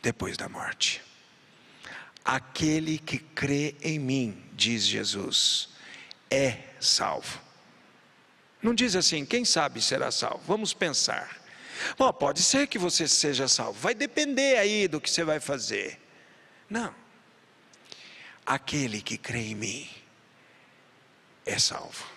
depois 0.00 0.34
da 0.34 0.48
morte. 0.48 1.02
Aquele 2.24 2.96
que 2.96 3.18
crê 3.18 3.76
em 3.82 3.98
mim, 3.98 4.42
diz 4.54 4.86
Jesus, 4.86 5.68
é 6.30 6.58
salvo. 6.80 7.38
Não 8.62 8.74
diz 8.74 8.96
assim, 8.96 9.26
quem 9.26 9.44
sabe 9.44 9.82
será 9.82 10.10
salvo. 10.10 10.40
Vamos 10.46 10.72
pensar. 10.72 11.38
Bom, 11.98 12.10
pode 12.14 12.42
ser 12.42 12.66
que 12.66 12.78
você 12.78 13.06
seja 13.06 13.46
salvo, 13.46 13.78
vai 13.78 13.94
depender 13.94 14.56
aí 14.56 14.88
do 14.88 14.98
que 14.98 15.10
você 15.10 15.22
vai 15.22 15.38
fazer. 15.38 16.00
Não. 16.70 16.94
Aquele 18.46 19.02
que 19.02 19.18
crê 19.18 19.50
em 19.50 19.54
mim 19.54 19.90
é 21.44 21.58
salvo. 21.58 22.15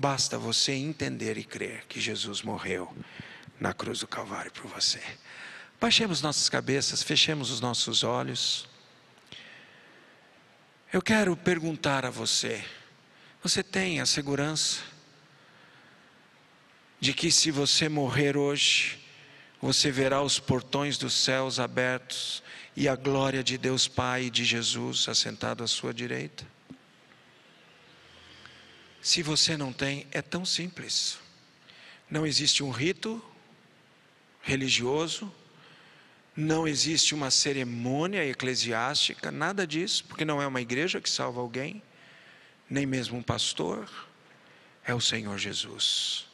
Basta 0.00 0.38
você 0.38 0.74
entender 0.74 1.36
e 1.36 1.42
crer 1.42 1.84
que 1.88 2.00
Jesus 2.00 2.40
morreu 2.40 2.96
na 3.58 3.74
cruz 3.74 3.98
do 3.98 4.06
Calvário 4.06 4.52
por 4.52 4.68
você. 4.68 5.02
Baixemos 5.80 6.22
nossas 6.22 6.48
cabeças, 6.48 7.02
fechemos 7.02 7.50
os 7.50 7.60
nossos 7.60 8.04
olhos. 8.04 8.68
Eu 10.92 11.02
quero 11.02 11.36
perguntar 11.36 12.04
a 12.04 12.10
você: 12.10 12.64
você 13.42 13.60
tem 13.60 14.00
a 14.00 14.06
segurança 14.06 14.82
de 17.00 17.12
que 17.12 17.28
se 17.28 17.50
você 17.50 17.88
morrer 17.88 18.36
hoje, 18.36 19.04
você 19.60 19.90
verá 19.90 20.22
os 20.22 20.38
portões 20.38 20.96
dos 20.96 21.12
céus 21.12 21.58
abertos 21.58 22.40
e 22.76 22.88
a 22.88 22.94
glória 22.94 23.42
de 23.42 23.58
Deus 23.58 23.88
Pai 23.88 24.26
e 24.26 24.30
de 24.30 24.44
Jesus 24.44 25.08
assentado 25.08 25.64
à 25.64 25.66
sua 25.66 25.92
direita? 25.92 26.46
Se 29.08 29.22
você 29.22 29.56
não 29.56 29.72
tem, 29.72 30.06
é 30.10 30.20
tão 30.20 30.44
simples. 30.44 31.18
Não 32.10 32.26
existe 32.26 32.62
um 32.62 32.68
rito 32.68 33.24
religioso, 34.42 35.32
não 36.36 36.68
existe 36.68 37.14
uma 37.14 37.30
cerimônia 37.30 38.22
eclesiástica, 38.22 39.30
nada 39.30 39.66
disso, 39.66 40.04
porque 40.04 40.26
não 40.26 40.42
é 40.42 40.46
uma 40.46 40.60
igreja 40.60 41.00
que 41.00 41.08
salva 41.08 41.40
alguém, 41.40 41.82
nem 42.68 42.84
mesmo 42.84 43.16
um 43.16 43.22
pastor, 43.22 43.88
é 44.84 44.94
o 44.94 45.00
Senhor 45.00 45.38
Jesus. 45.38 46.26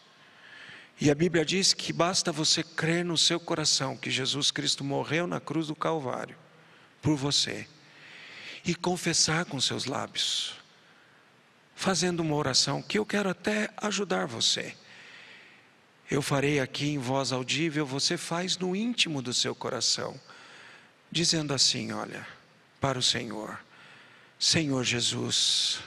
E 1.01 1.13
a 1.13 1.15
Bíblia 1.15 1.45
diz 1.45 1.73
que 1.73 1.93
basta 1.93 2.33
você 2.33 2.65
crer 2.65 3.05
no 3.05 3.17
seu 3.17 3.39
coração 3.39 3.97
que 3.97 4.11
Jesus 4.11 4.51
Cristo 4.51 4.83
morreu 4.83 5.29
na 5.29 5.39
cruz 5.39 5.69
do 5.69 5.77
Calvário 5.77 6.37
por 7.01 7.15
você 7.15 7.69
e 8.65 8.75
confessar 8.75 9.45
com 9.45 9.61
seus 9.61 9.85
lábios 9.85 10.64
fazendo 11.75 12.21
uma 12.21 12.37
oração 12.37 12.81
que 12.81 12.99
eu 12.99 13.05
quero 13.05 13.29
até 13.29 13.71
ajudar 13.79 14.27
você. 14.27 14.75
Eu 16.11 16.23
farei 16.23 16.61
aqui 16.61 16.91
em 16.91 16.99
voz 16.99 17.33
audível, 17.33 17.85
você 17.85 18.17
faz 18.17 18.57
no 18.57 18.77
íntimo 18.77 19.21
do 19.21 19.33
seu 19.33 19.55
coração, 19.55 20.19
dizendo 21.11 21.53
assim: 21.53 21.93
Olha, 21.93 22.27
para 22.81 22.99
o 22.99 23.03
Senhor, 23.03 23.59
Senhor 24.39 24.85
Jesus, 24.85 25.81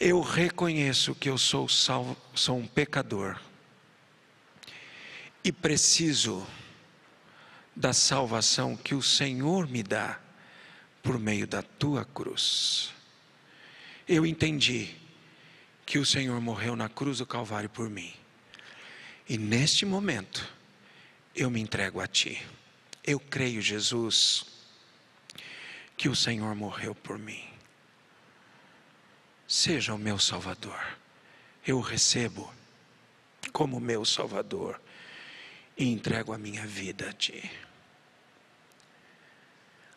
eu 0.00 0.20
reconheço 0.20 1.14
que 1.14 1.28
eu 1.28 1.36
sou, 1.36 1.68
salvo, 1.68 2.16
sou 2.34 2.56
um 2.56 2.66
pecador 2.66 3.38
e 5.44 5.52
preciso 5.52 6.46
da 7.76 7.92
salvação 7.92 8.76
que 8.76 8.94
o 8.94 9.02
Senhor 9.02 9.68
me 9.68 9.82
dá 9.82 10.18
por 11.02 11.18
meio 11.18 11.46
da 11.46 11.62
tua 11.62 12.04
cruz 12.04 12.97
eu 14.08 14.24
entendi 14.24 14.96
que 15.84 15.98
o 15.98 16.06
Senhor 16.06 16.40
morreu 16.40 16.74
na 16.74 16.88
cruz 16.88 17.18
do 17.18 17.26
Calvário 17.26 17.68
por 17.68 17.90
mim. 17.90 18.12
E 19.28 19.36
neste 19.36 19.84
momento, 19.84 20.50
eu 21.34 21.50
me 21.50 21.60
entrego 21.60 22.00
a 22.00 22.06
Ti. 22.06 22.42
Eu 23.04 23.20
creio, 23.20 23.60
Jesus, 23.60 24.46
que 25.96 26.08
o 26.08 26.16
Senhor 26.16 26.54
morreu 26.54 26.94
por 26.94 27.18
mim. 27.18 27.44
Seja 29.46 29.92
o 29.92 29.98
meu 29.98 30.18
Salvador. 30.18 30.80
Eu 31.66 31.78
o 31.78 31.82
recebo 31.82 32.52
como 33.52 33.80
meu 33.80 34.04
Salvador 34.04 34.80
e 35.76 35.86
entrego 35.86 36.32
a 36.32 36.38
minha 36.38 36.66
vida 36.66 37.10
a 37.10 37.12
Ti. 37.12 37.50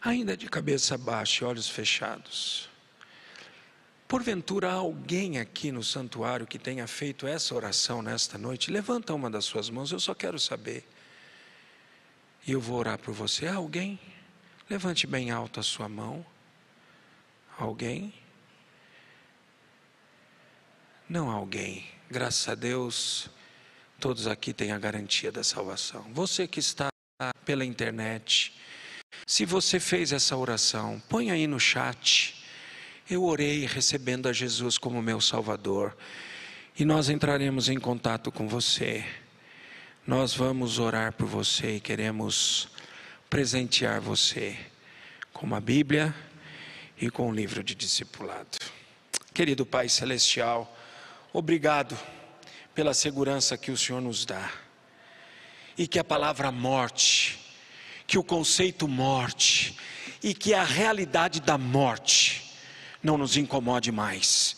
Ainda 0.02 0.36
de 0.36 0.50
cabeça 0.50 0.98
baixa 0.98 1.44
e 1.44 1.48
olhos 1.48 1.70
fechados. 1.70 2.71
Porventura 4.12 4.70
há 4.70 4.74
alguém 4.74 5.40
aqui 5.40 5.72
no 5.72 5.82
santuário 5.82 6.46
que 6.46 6.60
tenha 6.60 6.86
feito 6.86 7.26
essa 7.26 7.56
oração 7.56 8.02
nesta 8.02 8.38
noite? 8.38 8.70
Levanta 8.70 9.14
uma 9.14 9.30
das 9.30 9.46
suas 9.46 9.70
mãos, 9.70 9.90
eu 9.90 10.02
só 10.02 10.14
quero 10.14 10.38
saber. 10.38 10.86
E 12.46 12.52
eu 12.52 12.60
vou 12.60 12.78
orar 12.78 13.00
por 13.00 13.14
você. 13.14 13.48
Há 13.48 13.56
alguém? 13.56 13.98
Levante 14.70 15.08
bem 15.08 15.32
alto 15.32 15.62
a 15.62 15.64
sua 15.64 15.88
mão. 15.88 16.26
Alguém? 17.58 18.14
Não 21.08 21.32
há 21.32 21.36
alguém. 21.36 21.88
Graças 22.10 22.50
a 22.50 22.54
Deus, 22.54 23.30
todos 23.98 24.28
aqui 24.28 24.52
têm 24.52 24.74
a 24.74 24.78
garantia 24.78 25.32
da 25.32 25.42
salvação. 25.42 26.04
Você 26.12 26.50
que 26.50 26.60
está 26.60 26.90
pela 27.46 27.64
internet, 27.64 28.54
se 29.26 29.46
você 29.46 29.80
fez 29.80 30.12
essa 30.12 30.36
oração, 30.36 31.02
põe 31.08 31.32
aí 31.32 31.48
no 31.48 31.62
chat 31.62 32.41
eu 33.14 33.26
orei 33.26 33.66
recebendo 33.66 34.30
a 34.30 34.34
Jesus 34.34 34.78
como 34.78 35.02
meu 35.02 35.20
Salvador. 35.20 35.98
E 36.80 36.86
nós 36.86 37.10
entraremos 37.10 37.68
em 37.68 37.78
contato 37.78 38.32
com 38.32 38.48
você. 38.48 39.06
Nós 40.08 40.34
vamos 40.34 40.80
orar 40.80 41.12
por 41.12 41.28
você 41.28 41.76
e 41.76 41.80
queremos 41.82 42.70
presentear 43.30 44.00
você 44.00 44.58
com 45.34 45.54
a 45.54 45.60
Bíblia 45.60 46.16
e 47.02 47.10
com 47.10 47.30
o 47.30 47.34
livro 47.34 47.62
de 47.62 47.76
discipulado. 47.76 48.58
Querido 49.34 49.66
Pai 49.66 49.90
Celestial, 49.90 50.74
obrigado 51.34 52.00
pela 52.74 52.94
segurança 52.94 53.58
que 53.58 53.72
o 53.72 53.78
Senhor 53.78 54.02
nos 54.02 54.26
dá. 54.26 54.50
E 55.78 55.86
que 55.86 56.00
a 56.00 56.04
palavra 56.04 56.50
morte, 56.50 57.38
que 58.08 58.18
o 58.18 58.24
conceito 58.24 58.88
morte 58.88 59.78
e 60.24 60.34
que 60.34 60.54
a 60.54 60.64
realidade 60.64 61.42
da 61.42 61.58
morte 61.58 62.51
não 63.02 63.18
nos 63.18 63.38
incomode 63.38 63.92
mais, 63.92 64.56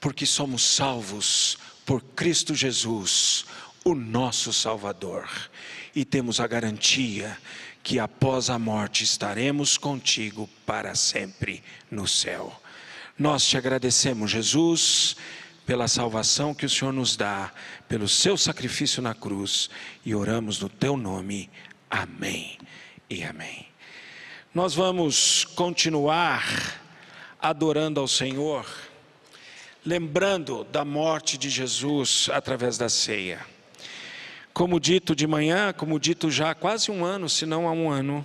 porque 0.00 0.26
somos 0.26 0.62
salvos 0.62 1.58
por 1.84 2.02
Cristo 2.02 2.54
Jesus, 2.54 3.44
o 3.84 3.94
nosso 3.94 4.52
Salvador, 4.52 5.28
e 5.94 6.04
temos 6.04 6.40
a 6.40 6.46
garantia 6.46 7.36
que 7.82 7.98
após 7.98 8.48
a 8.48 8.58
morte 8.58 9.02
estaremos 9.02 9.76
contigo 9.76 10.48
para 10.64 10.94
sempre 10.94 11.62
no 11.90 12.06
céu. 12.06 12.60
Nós 13.18 13.44
te 13.44 13.56
agradecemos, 13.56 14.30
Jesus, 14.30 15.16
pela 15.66 15.88
salvação 15.88 16.54
que 16.54 16.66
o 16.66 16.70
Senhor 16.70 16.92
nos 16.92 17.16
dá, 17.16 17.52
pelo 17.88 18.08
seu 18.08 18.36
sacrifício 18.36 19.02
na 19.02 19.14
cruz, 19.14 19.68
e 20.04 20.14
oramos 20.14 20.60
no 20.60 20.68
teu 20.68 20.96
nome. 20.96 21.50
Amém 21.90 22.58
e 23.10 23.22
amém. 23.22 23.66
Nós 24.54 24.74
vamos 24.74 25.44
continuar 25.44 26.81
adorando 27.42 27.98
ao 27.98 28.06
Senhor, 28.06 28.64
lembrando 29.84 30.62
da 30.62 30.84
morte 30.84 31.36
de 31.36 31.50
Jesus 31.50 32.28
através 32.32 32.78
da 32.78 32.88
ceia. 32.88 33.44
Como 34.52 34.78
dito 34.78 35.16
de 35.16 35.26
manhã, 35.26 35.72
como 35.72 35.98
dito 35.98 36.30
já 36.30 36.52
há 36.52 36.54
quase 36.54 36.92
um 36.92 37.04
ano, 37.04 37.28
se 37.28 37.44
não 37.44 37.66
há 37.66 37.72
um 37.72 37.90
ano, 37.90 38.24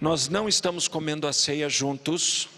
nós 0.00 0.28
não 0.28 0.48
estamos 0.48 0.88
comendo 0.88 1.28
a 1.28 1.32
ceia 1.32 1.68
juntos, 1.68 2.48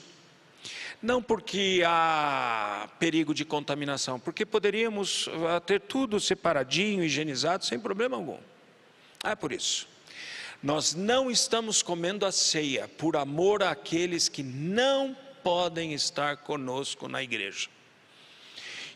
não 1.03 1.20
porque 1.22 1.82
há 1.84 2.88
perigo 2.99 3.34
de 3.34 3.45
contaminação, 3.45 4.18
porque 4.18 4.47
poderíamos 4.47 5.28
ah, 5.51 5.61
ter 5.61 5.80
tudo 5.80 6.18
separadinho, 6.18 7.05
higienizado, 7.05 7.66
sem 7.66 7.78
problema 7.78 8.16
algum. 8.16 8.38
É 9.22 9.34
por 9.34 9.53
isso. 9.53 9.86
Nós 10.62 10.95
não 10.95 11.30
estamos 11.30 11.82
comendo 11.82 12.24
a 12.24 12.32
ceia 12.32 12.88
por 12.97 13.16
amor 13.16 13.62
àqueles 13.62 14.28
que 14.28 14.43
não 14.43 15.14
podem 15.43 15.93
estar 15.93 16.38
conosco 16.38 17.09
na 17.09 17.22
igreja. 17.22 17.68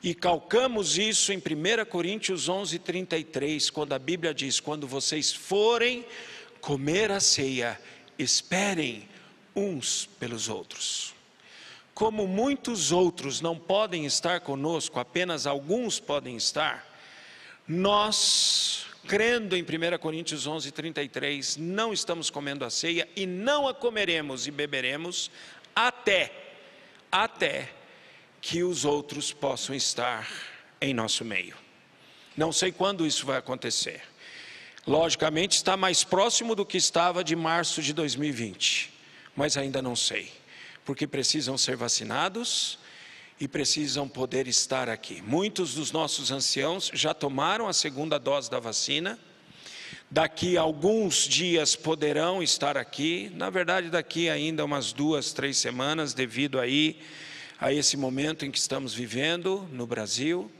E 0.02 0.14
calcamos 0.14 0.98
isso 0.98 1.32
em 1.32 1.38
1 1.38 1.84
Coríntios 1.90 2.48
11, 2.48 2.78
33, 2.78 3.70
quando 3.70 3.92
a 3.92 3.98
Bíblia 3.98 4.32
diz: 4.32 4.60
Quando 4.60 4.86
vocês 4.86 5.32
forem 5.32 6.04
comer 6.60 7.10
a 7.10 7.20
ceia, 7.20 7.80
esperem 8.18 9.08
uns 9.54 10.08
pelos 10.18 10.48
outros. 10.48 11.14
Como 11.94 12.26
muitos 12.26 12.92
outros 12.92 13.40
não 13.40 13.58
podem 13.58 14.04
estar 14.04 14.40
conosco, 14.40 15.00
apenas 15.00 15.46
alguns 15.46 15.98
podem 15.98 16.36
estar, 16.36 16.86
nós, 17.66 18.86
crendo 19.08 19.56
em 19.56 19.62
1 19.62 19.98
Coríntios 19.98 20.46
11, 20.46 20.70
33, 20.70 21.56
não 21.56 21.92
estamos 21.92 22.28
comendo 22.28 22.64
a 22.64 22.70
ceia 22.70 23.08
e 23.16 23.26
não 23.26 23.66
a 23.66 23.72
comeremos 23.72 24.46
e 24.46 24.50
beberemos 24.50 25.30
até, 25.76 26.32
até 27.12 27.68
que 28.40 28.64
os 28.64 28.86
outros 28.86 29.30
possam 29.30 29.76
estar 29.76 30.26
em 30.80 30.94
nosso 30.94 31.22
meio. 31.22 31.54
Não 32.34 32.50
sei 32.50 32.72
quando 32.72 33.06
isso 33.06 33.26
vai 33.26 33.36
acontecer. 33.36 34.02
Logicamente 34.86 35.56
está 35.56 35.76
mais 35.76 36.02
próximo 36.02 36.54
do 36.54 36.64
que 36.64 36.78
estava 36.78 37.22
de 37.22 37.36
março 37.36 37.82
de 37.82 37.92
2020, 37.92 38.92
mas 39.34 39.56
ainda 39.56 39.82
não 39.82 39.94
sei, 39.94 40.32
porque 40.84 41.06
precisam 41.06 41.58
ser 41.58 41.76
vacinados 41.76 42.78
e 43.38 43.46
precisam 43.46 44.08
poder 44.08 44.46
estar 44.46 44.88
aqui. 44.88 45.20
Muitos 45.22 45.74
dos 45.74 45.92
nossos 45.92 46.30
anciãos 46.30 46.90
já 46.94 47.12
tomaram 47.12 47.68
a 47.68 47.72
segunda 47.72 48.18
dose 48.18 48.50
da 48.50 48.60
vacina. 48.60 49.18
Daqui 50.16 50.56
a 50.56 50.62
alguns 50.62 51.28
dias 51.28 51.76
poderão 51.76 52.42
estar 52.42 52.78
aqui. 52.78 53.30
Na 53.34 53.50
verdade, 53.50 53.90
daqui 53.90 54.30
ainda 54.30 54.64
umas 54.64 54.90
duas, 54.90 55.34
três 55.34 55.58
semanas, 55.58 56.14
devido 56.14 56.58
aí 56.58 57.02
a 57.60 57.70
esse 57.70 57.98
momento 57.98 58.42
em 58.46 58.50
que 58.50 58.56
estamos 58.56 58.94
vivendo 58.94 59.68
no 59.70 59.86
Brasil. 59.86 60.50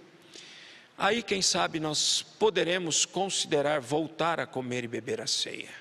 Aí, 0.99 1.23
quem 1.23 1.41
sabe, 1.41 1.81
nós 1.81 2.21
poderemos 2.39 3.07
considerar 3.07 3.81
voltar 3.81 4.39
a 4.39 4.47
comer 4.47 4.85
e 4.85 4.89
beber 4.89 5.23
a 5.23 5.27
ceia. 5.27 5.73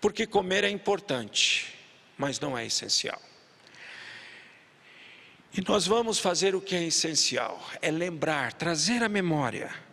Porque 0.00 0.26
comer 0.26 0.64
é 0.64 0.68
importante, 0.68 1.72
mas 2.16 2.40
não 2.40 2.58
é 2.58 2.66
essencial. 2.66 3.22
E 5.56 5.60
nós 5.60 5.86
vamos 5.86 6.18
fazer 6.18 6.56
o 6.56 6.60
que 6.60 6.74
é 6.74 6.82
essencial: 6.82 7.64
é 7.80 7.92
lembrar, 7.92 8.52
trazer 8.52 9.04
à 9.04 9.08
memória 9.08 9.86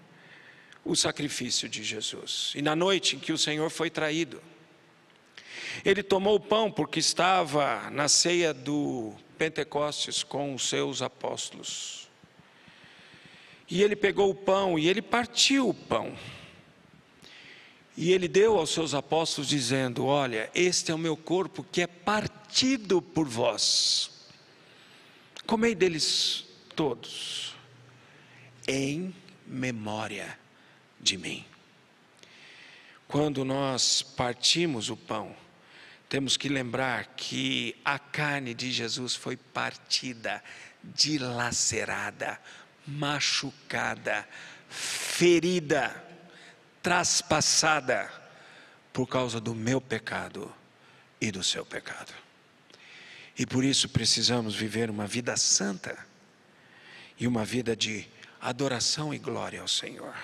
o 0.86 0.96
sacrifício 0.96 1.68
de 1.68 1.84
Jesus. 1.84 2.54
E 2.56 2.62
na 2.62 2.76
noite 2.76 3.16
em 3.16 3.20
que 3.20 3.34
o 3.34 3.38
Senhor 3.38 3.72
foi 3.72 3.90
traído, 3.90 4.42
ele 5.84 6.04
tomou 6.04 6.36
o 6.36 6.40
pão 6.40 6.72
porque 6.72 7.00
estava 7.00 7.90
na 7.90 8.08
ceia 8.08 8.54
do 8.54 9.14
Pentecostes 9.38 10.24
com 10.24 10.54
os 10.54 10.70
seus 10.70 11.02
apóstolos. 11.02 12.08
E 13.68 13.82
ele 13.82 13.96
pegou 13.96 14.30
o 14.30 14.36
pão 14.36 14.78
e 14.78 14.88
ele 14.88 15.02
partiu 15.02 15.70
o 15.70 15.74
pão. 15.74 16.16
E 17.98 18.12
ele 18.12 18.28
deu 18.28 18.58
aos 18.58 18.70
seus 18.70 18.94
apóstolos, 18.94 19.50
dizendo: 19.50 20.06
Olha, 20.06 20.52
este 20.54 20.92
é 20.92 20.96
o 20.96 21.00
meu 21.00 21.18
corpo 21.18 21.64
que 21.64 21.82
é 21.82 21.88
partido 21.88 23.02
por 23.02 23.26
vós. 23.26 24.12
Comei 25.48 25.74
deles 25.74 26.46
todos, 26.76 27.56
em 28.68 29.16
memória 29.48 30.45
de 31.06 31.18
mim. 31.18 31.45
Quando 33.08 33.45
nós 33.45 34.01
partimos 34.01 34.89
o 34.89 34.97
pão, 34.97 35.36
temos 36.10 36.36
que 36.36 36.49
lembrar 36.49 37.06
que 37.16 37.80
a 37.86 37.99
carne 37.99 38.53
de 38.53 38.72
Jesus 38.72 39.16
foi 39.16 39.38
partida, 39.38 40.43
dilacerada, 40.84 42.39
machucada, 42.88 44.28
ferida, 44.68 46.03
traspassada 46.82 48.12
por 48.91 49.08
causa 49.08 49.39
do 49.39 49.53
meu 49.53 49.80
pecado 49.80 50.51
e 51.22 51.32
do 51.32 51.43
seu 51.43 51.66
pecado. 51.66 52.14
E 53.38 53.45
por 53.45 53.64
isso 53.64 53.89
precisamos 53.89 54.56
viver 54.56 54.89
uma 54.89 55.06
vida 55.06 55.38
santa 55.38 55.97
e 57.20 57.28
uma 57.28 57.45
vida 57.45 57.76
de 57.76 58.08
adoração 58.41 59.14
e 59.14 59.20
glória 59.20 59.62
ao 59.62 59.68
Senhor. 59.68 60.16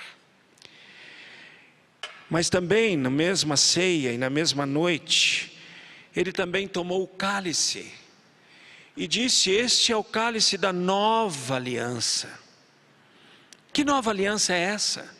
Mas 2.32 2.49
também, 2.49 2.95
na 2.95 3.09
mesma 3.09 3.57
ceia 3.57 4.13
e 4.13 4.17
na 4.17 4.29
mesma 4.29 4.65
noite, 4.65 5.51
ele 6.15 6.32
também 6.32 6.65
tomou 6.65 7.03
o 7.03 7.07
cálice 7.07 7.91
e 8.95 9.05
disse: 9.05 9.51
Este 9.51 9.91
é 9.91 9.97
o 9.97 10.03
cálice 10.03 10.57
da 10.57 10.71
nova 10.71 11.57
aliança. 11.57 12.29
Que 13.73 13.84
nova 13.84 14.11
aliança 14.11 14.53
é 14.53 14.61
essa? 14.61 15.13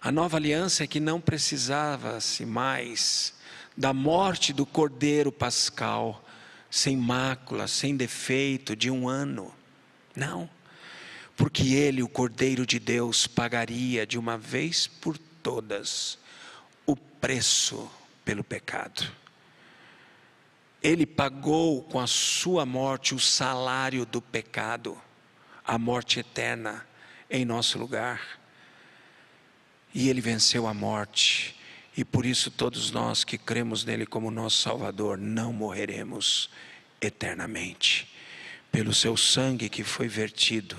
A 0.00 0.10
nova 0.10 0.38
aliança 0.38 0.84
é 0.84 0.86
que 0.86 1.00
não 1.00 1.20
precisava-se 1.20 2.46
mais 2.46 3.34
da 3.76 3.92
morte 3.92 4.54
do 4.54 4.64
cordeiro 4.64 5.30
pascal, 5.30 6.26
sem 6.70 6.96
mácula, 6.96 7.68
sem 7.68 7.94
defeito, 7.94 8.74
de 8.74 8.90
um 8.90 9.06
ano. 9.06 9.54
Não, 10.16 10.48
porque 11.36 11.74
ele, 11.74 12.02
o 12.02 12.08
cordeiro 12.08 12.64
de 12.64 12.78
Deus, 12.78 13.26
pagaria 13.26 14.06
de 14.06 14.18
uma 14.18 14.38
vez 14.38 14.86
por 14.86 15.18
todas 15.46 16.18
o 16.84 16.96
preço 16.96 17.88
pelo 18.24 18.42
pecado. 18.42 19.08
Ele 20.82 21.06
pagou 21.06 21.84
com 21.84 22.00
a 22.00 22.06
sua 22.08 22.66
morte 22.66 23.14
o 23.14 23.20
salário 23.20 24.04
do 24.04 24.20
pecado, 24.20 25.00
a 25.64 25.78
morte 25.78 26.18
eterna 26.18 26.84
em 27.30 27.44
nosso 27.44 27.78
lugar. 27.78 28.40
E 29.94 30.08
ele 30.08 30.20
venceu 30.20 30.66
a 30.66 30.74
morte, 30.74 31.54
e 31.96 32.04
por 32.04 32.26
isso 32.26 32.50
todos 32.50 32.90
nós 32.90 33.22
que 33.22 33.38
cremos 33.38 33.84
nele 33.84 34.04
como 34.04 34.32
nosso 34.32 34.60
Salvador 34.60 35.16
não 35.16 35.52
morreremos 35.52 36.50
eternamente. 37.00 38.12
Pelo 38.72 38.92
seu 38.92 39.16
sangue 39.16 39.68
que 39.68 39.84
foi 39.84 40.08
vertido 40.08 40.76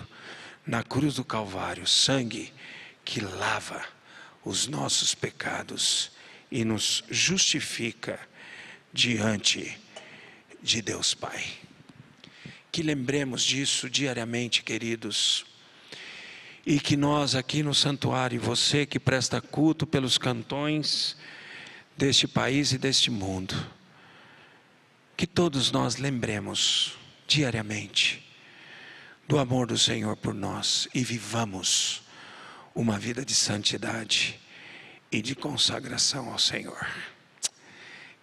na 0.65 0.83
cruz 0.83 1.15
do 1.15 1.23
Calvário 1.23 1.87
sangue 1.87 2.53
que 3.05 3.21
lava 3.21 3.95
os 4.47 4.65
nossos 4.65 5.13
pecados 5.13 6.11
e 6.49 6.63
nos 6.63 7.03
justifica 7.09 8.17
diante 8.93 9.77
de 10.63 10.81
Deus 10.81 11.13
Pai. 11.13 11.43
Que 12.71 12.81
lembremos 12.81 13.43
disso 13.43 13.89
diariamente, 13.89 14.63
queridos 14.63 15.45
e 16.65 16.79
que 16.79 16.95
nós 16.95 17.35
aqui 17.35 17.61
no 17.61 17.73
santuário, 17.73 18.39
você 18.39 18.85
que 18.85 18.99
presta 18.99 19.41
culto 19.41 19.85
pelos 19.85 20.17
cantões 20.17 21.15
deste 21.97 22.27
país 22.27 22.71
e 22.71 22.77
deste 22.77 23.09
mundo, 23.09 23.55
que 25.15 25.27
todos 25.27 25.71
nós 25.71 25.97
lembremos 25.97 26.93
diariamente 27.25 28.25
do 29.27 29.39
amor 29.39 29.67
do 29.67 29.77
Senhor 29.77 30.15
por 30.15 30.33
nós 30.33 30.87
e 30.93 31.03
vivamos 31.03 32.06
uma 32.77 32.99
vida 32.99 33.25
de 33.25 33.33
santidade 33.33 34.39
e 35.11 35.19
de 35.19 35.33
consagração 35.35 36.31
ao 36.31 36.37
Senhor. 36.37 36.87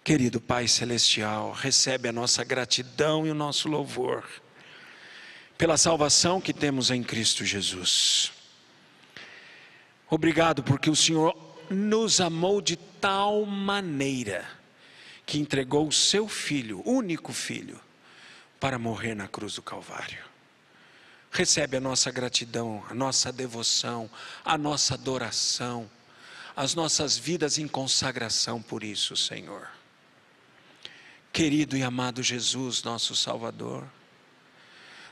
Querido 0.01 0.39
Pai 0.39 0.65
Celestial, 0.65 1.51
recebe 1.51 2.07
a 2.07 2.13
nossa 2.13 2.41
gratidão 2.41 3.27
e 3.27 3.29
o 3.29 3.35
nosso 3.35 3.67
louvor 3.67 4.23
pela 5.57 5.75
salvação 5.75 6.39
que 6.39 6.53
temos 6.53 6.89
em 6.89 7.03
Cristo 7.03 7.43
Jesus. 7.43 8.31
Obrigado 10.09 10.63
porque 10.63 10.89
o 10.89 10.95
Senhor 10.95 11.35
nos 11.69 12.21
amou 12.21 12.61
de 12.61 12.77
tal 12.77 13.45
maneira 13.45 14.47
que 15.25 15.37
entregou 15.37 15.85
o 15.85 15.91
seu 15.91 16.29
filho, 16.29 16.81
único 16.85 17.33
filho, 17.33 17.77
para 18.57 18.79
morrer 18.79 19.15
na 19.15 19.27
cruz 19.27 19.55
do 19.55 19.61
Calvário. 19.61 20.34
Recebe 21.35 21.75
a 21.75 21.81
nossa 21.81 22.09
gratidão, 22.11 22.81
a 22.89 22.93
nossa 22.93 23.29
devoção, 23.29 24.09
a 24.45 24.57
nossa 24.57 24.93
adoração, 24.93 25.91
as 26.55 26.73
nossas 26.73 27.17
vidas 27.17 27.57
em 27.57 27.67
consagração 27.67 28.61
por 28.61 28.85
isso, 28.85 29.17
Senhor. 29.17 29.67
Querido 31.33 31.75
e 31.75 31.83
amado 31.83 32.23
Jesus, 32.23 32.83
nosso 32.83 33.17
Salvador, 33.17 33.83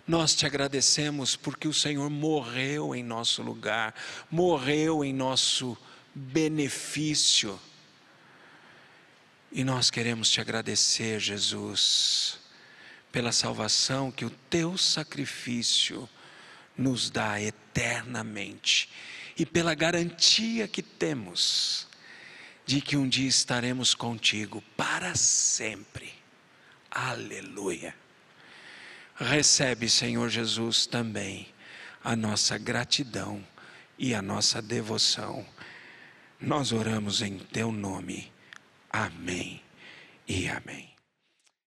nós 0.08 0.34
te 0.34 0.46
agradecemos 0.46 1.36
porque 1.36 1.68
o 1.68 1.74
Senhor 1.74 2.10
morreu 2.10 2.96
em 2.96 3.04
nosso 3.04 3.42
lugar, 3.42 3.94
morreu 4.32 5.04
em 5.04 5.14
nosso 5.14 5.78
benefício. 6.16 7.60
E 9.52 9.62
nós 9.66 9.92
queremos 9.92 10.30
te 10.30 10.40
agradecer, 10.40 11.20
Jesus, 11.20 12.40
pela 13.14 13.32
salvação 13.32 14.11
que 14.11 14.26
o 14.26 14.30
teu 14.49 14.76
sacrifício 14.76 16.09
nos 16.76 17.11
dá 17.11 17.39
eternamente 17.39 18.89
e 19.38 19.45
pela 19.45 19.76
garantia 19.76 20.68
que 20.68 20.82
temos 20.82 21.88
de 22.66 22.82
que 22.82 22.97
um 22.97 23.07
dia 23.07 23.28
estaremos 23.28 23.93
contigo 23.93 24.64
para 24.76 25.14
sempre. 25.14 26.11
Aleluia. 26.89 27.95
Recebe, 29.16 29.88
Senhor 29.88 30.28
Jesus, 30.30 30.88
também 30.88 31.47
a 32.03 32.16
nossa 32.16 32.57
gratidão 32.57 33.45
e 33.97 34.16
a 34.16 34.24
nossa 34.24 34.59
devoção. 34.59 35.45
Nós 36.41 36.72
oramos 36.72 37.22
em 37.22 37.38
Teu 37.38 37.72
nome. 37.72 38.32
Amém 38.89 39.61
e 40.28 40.47
amém. 40.47 40.93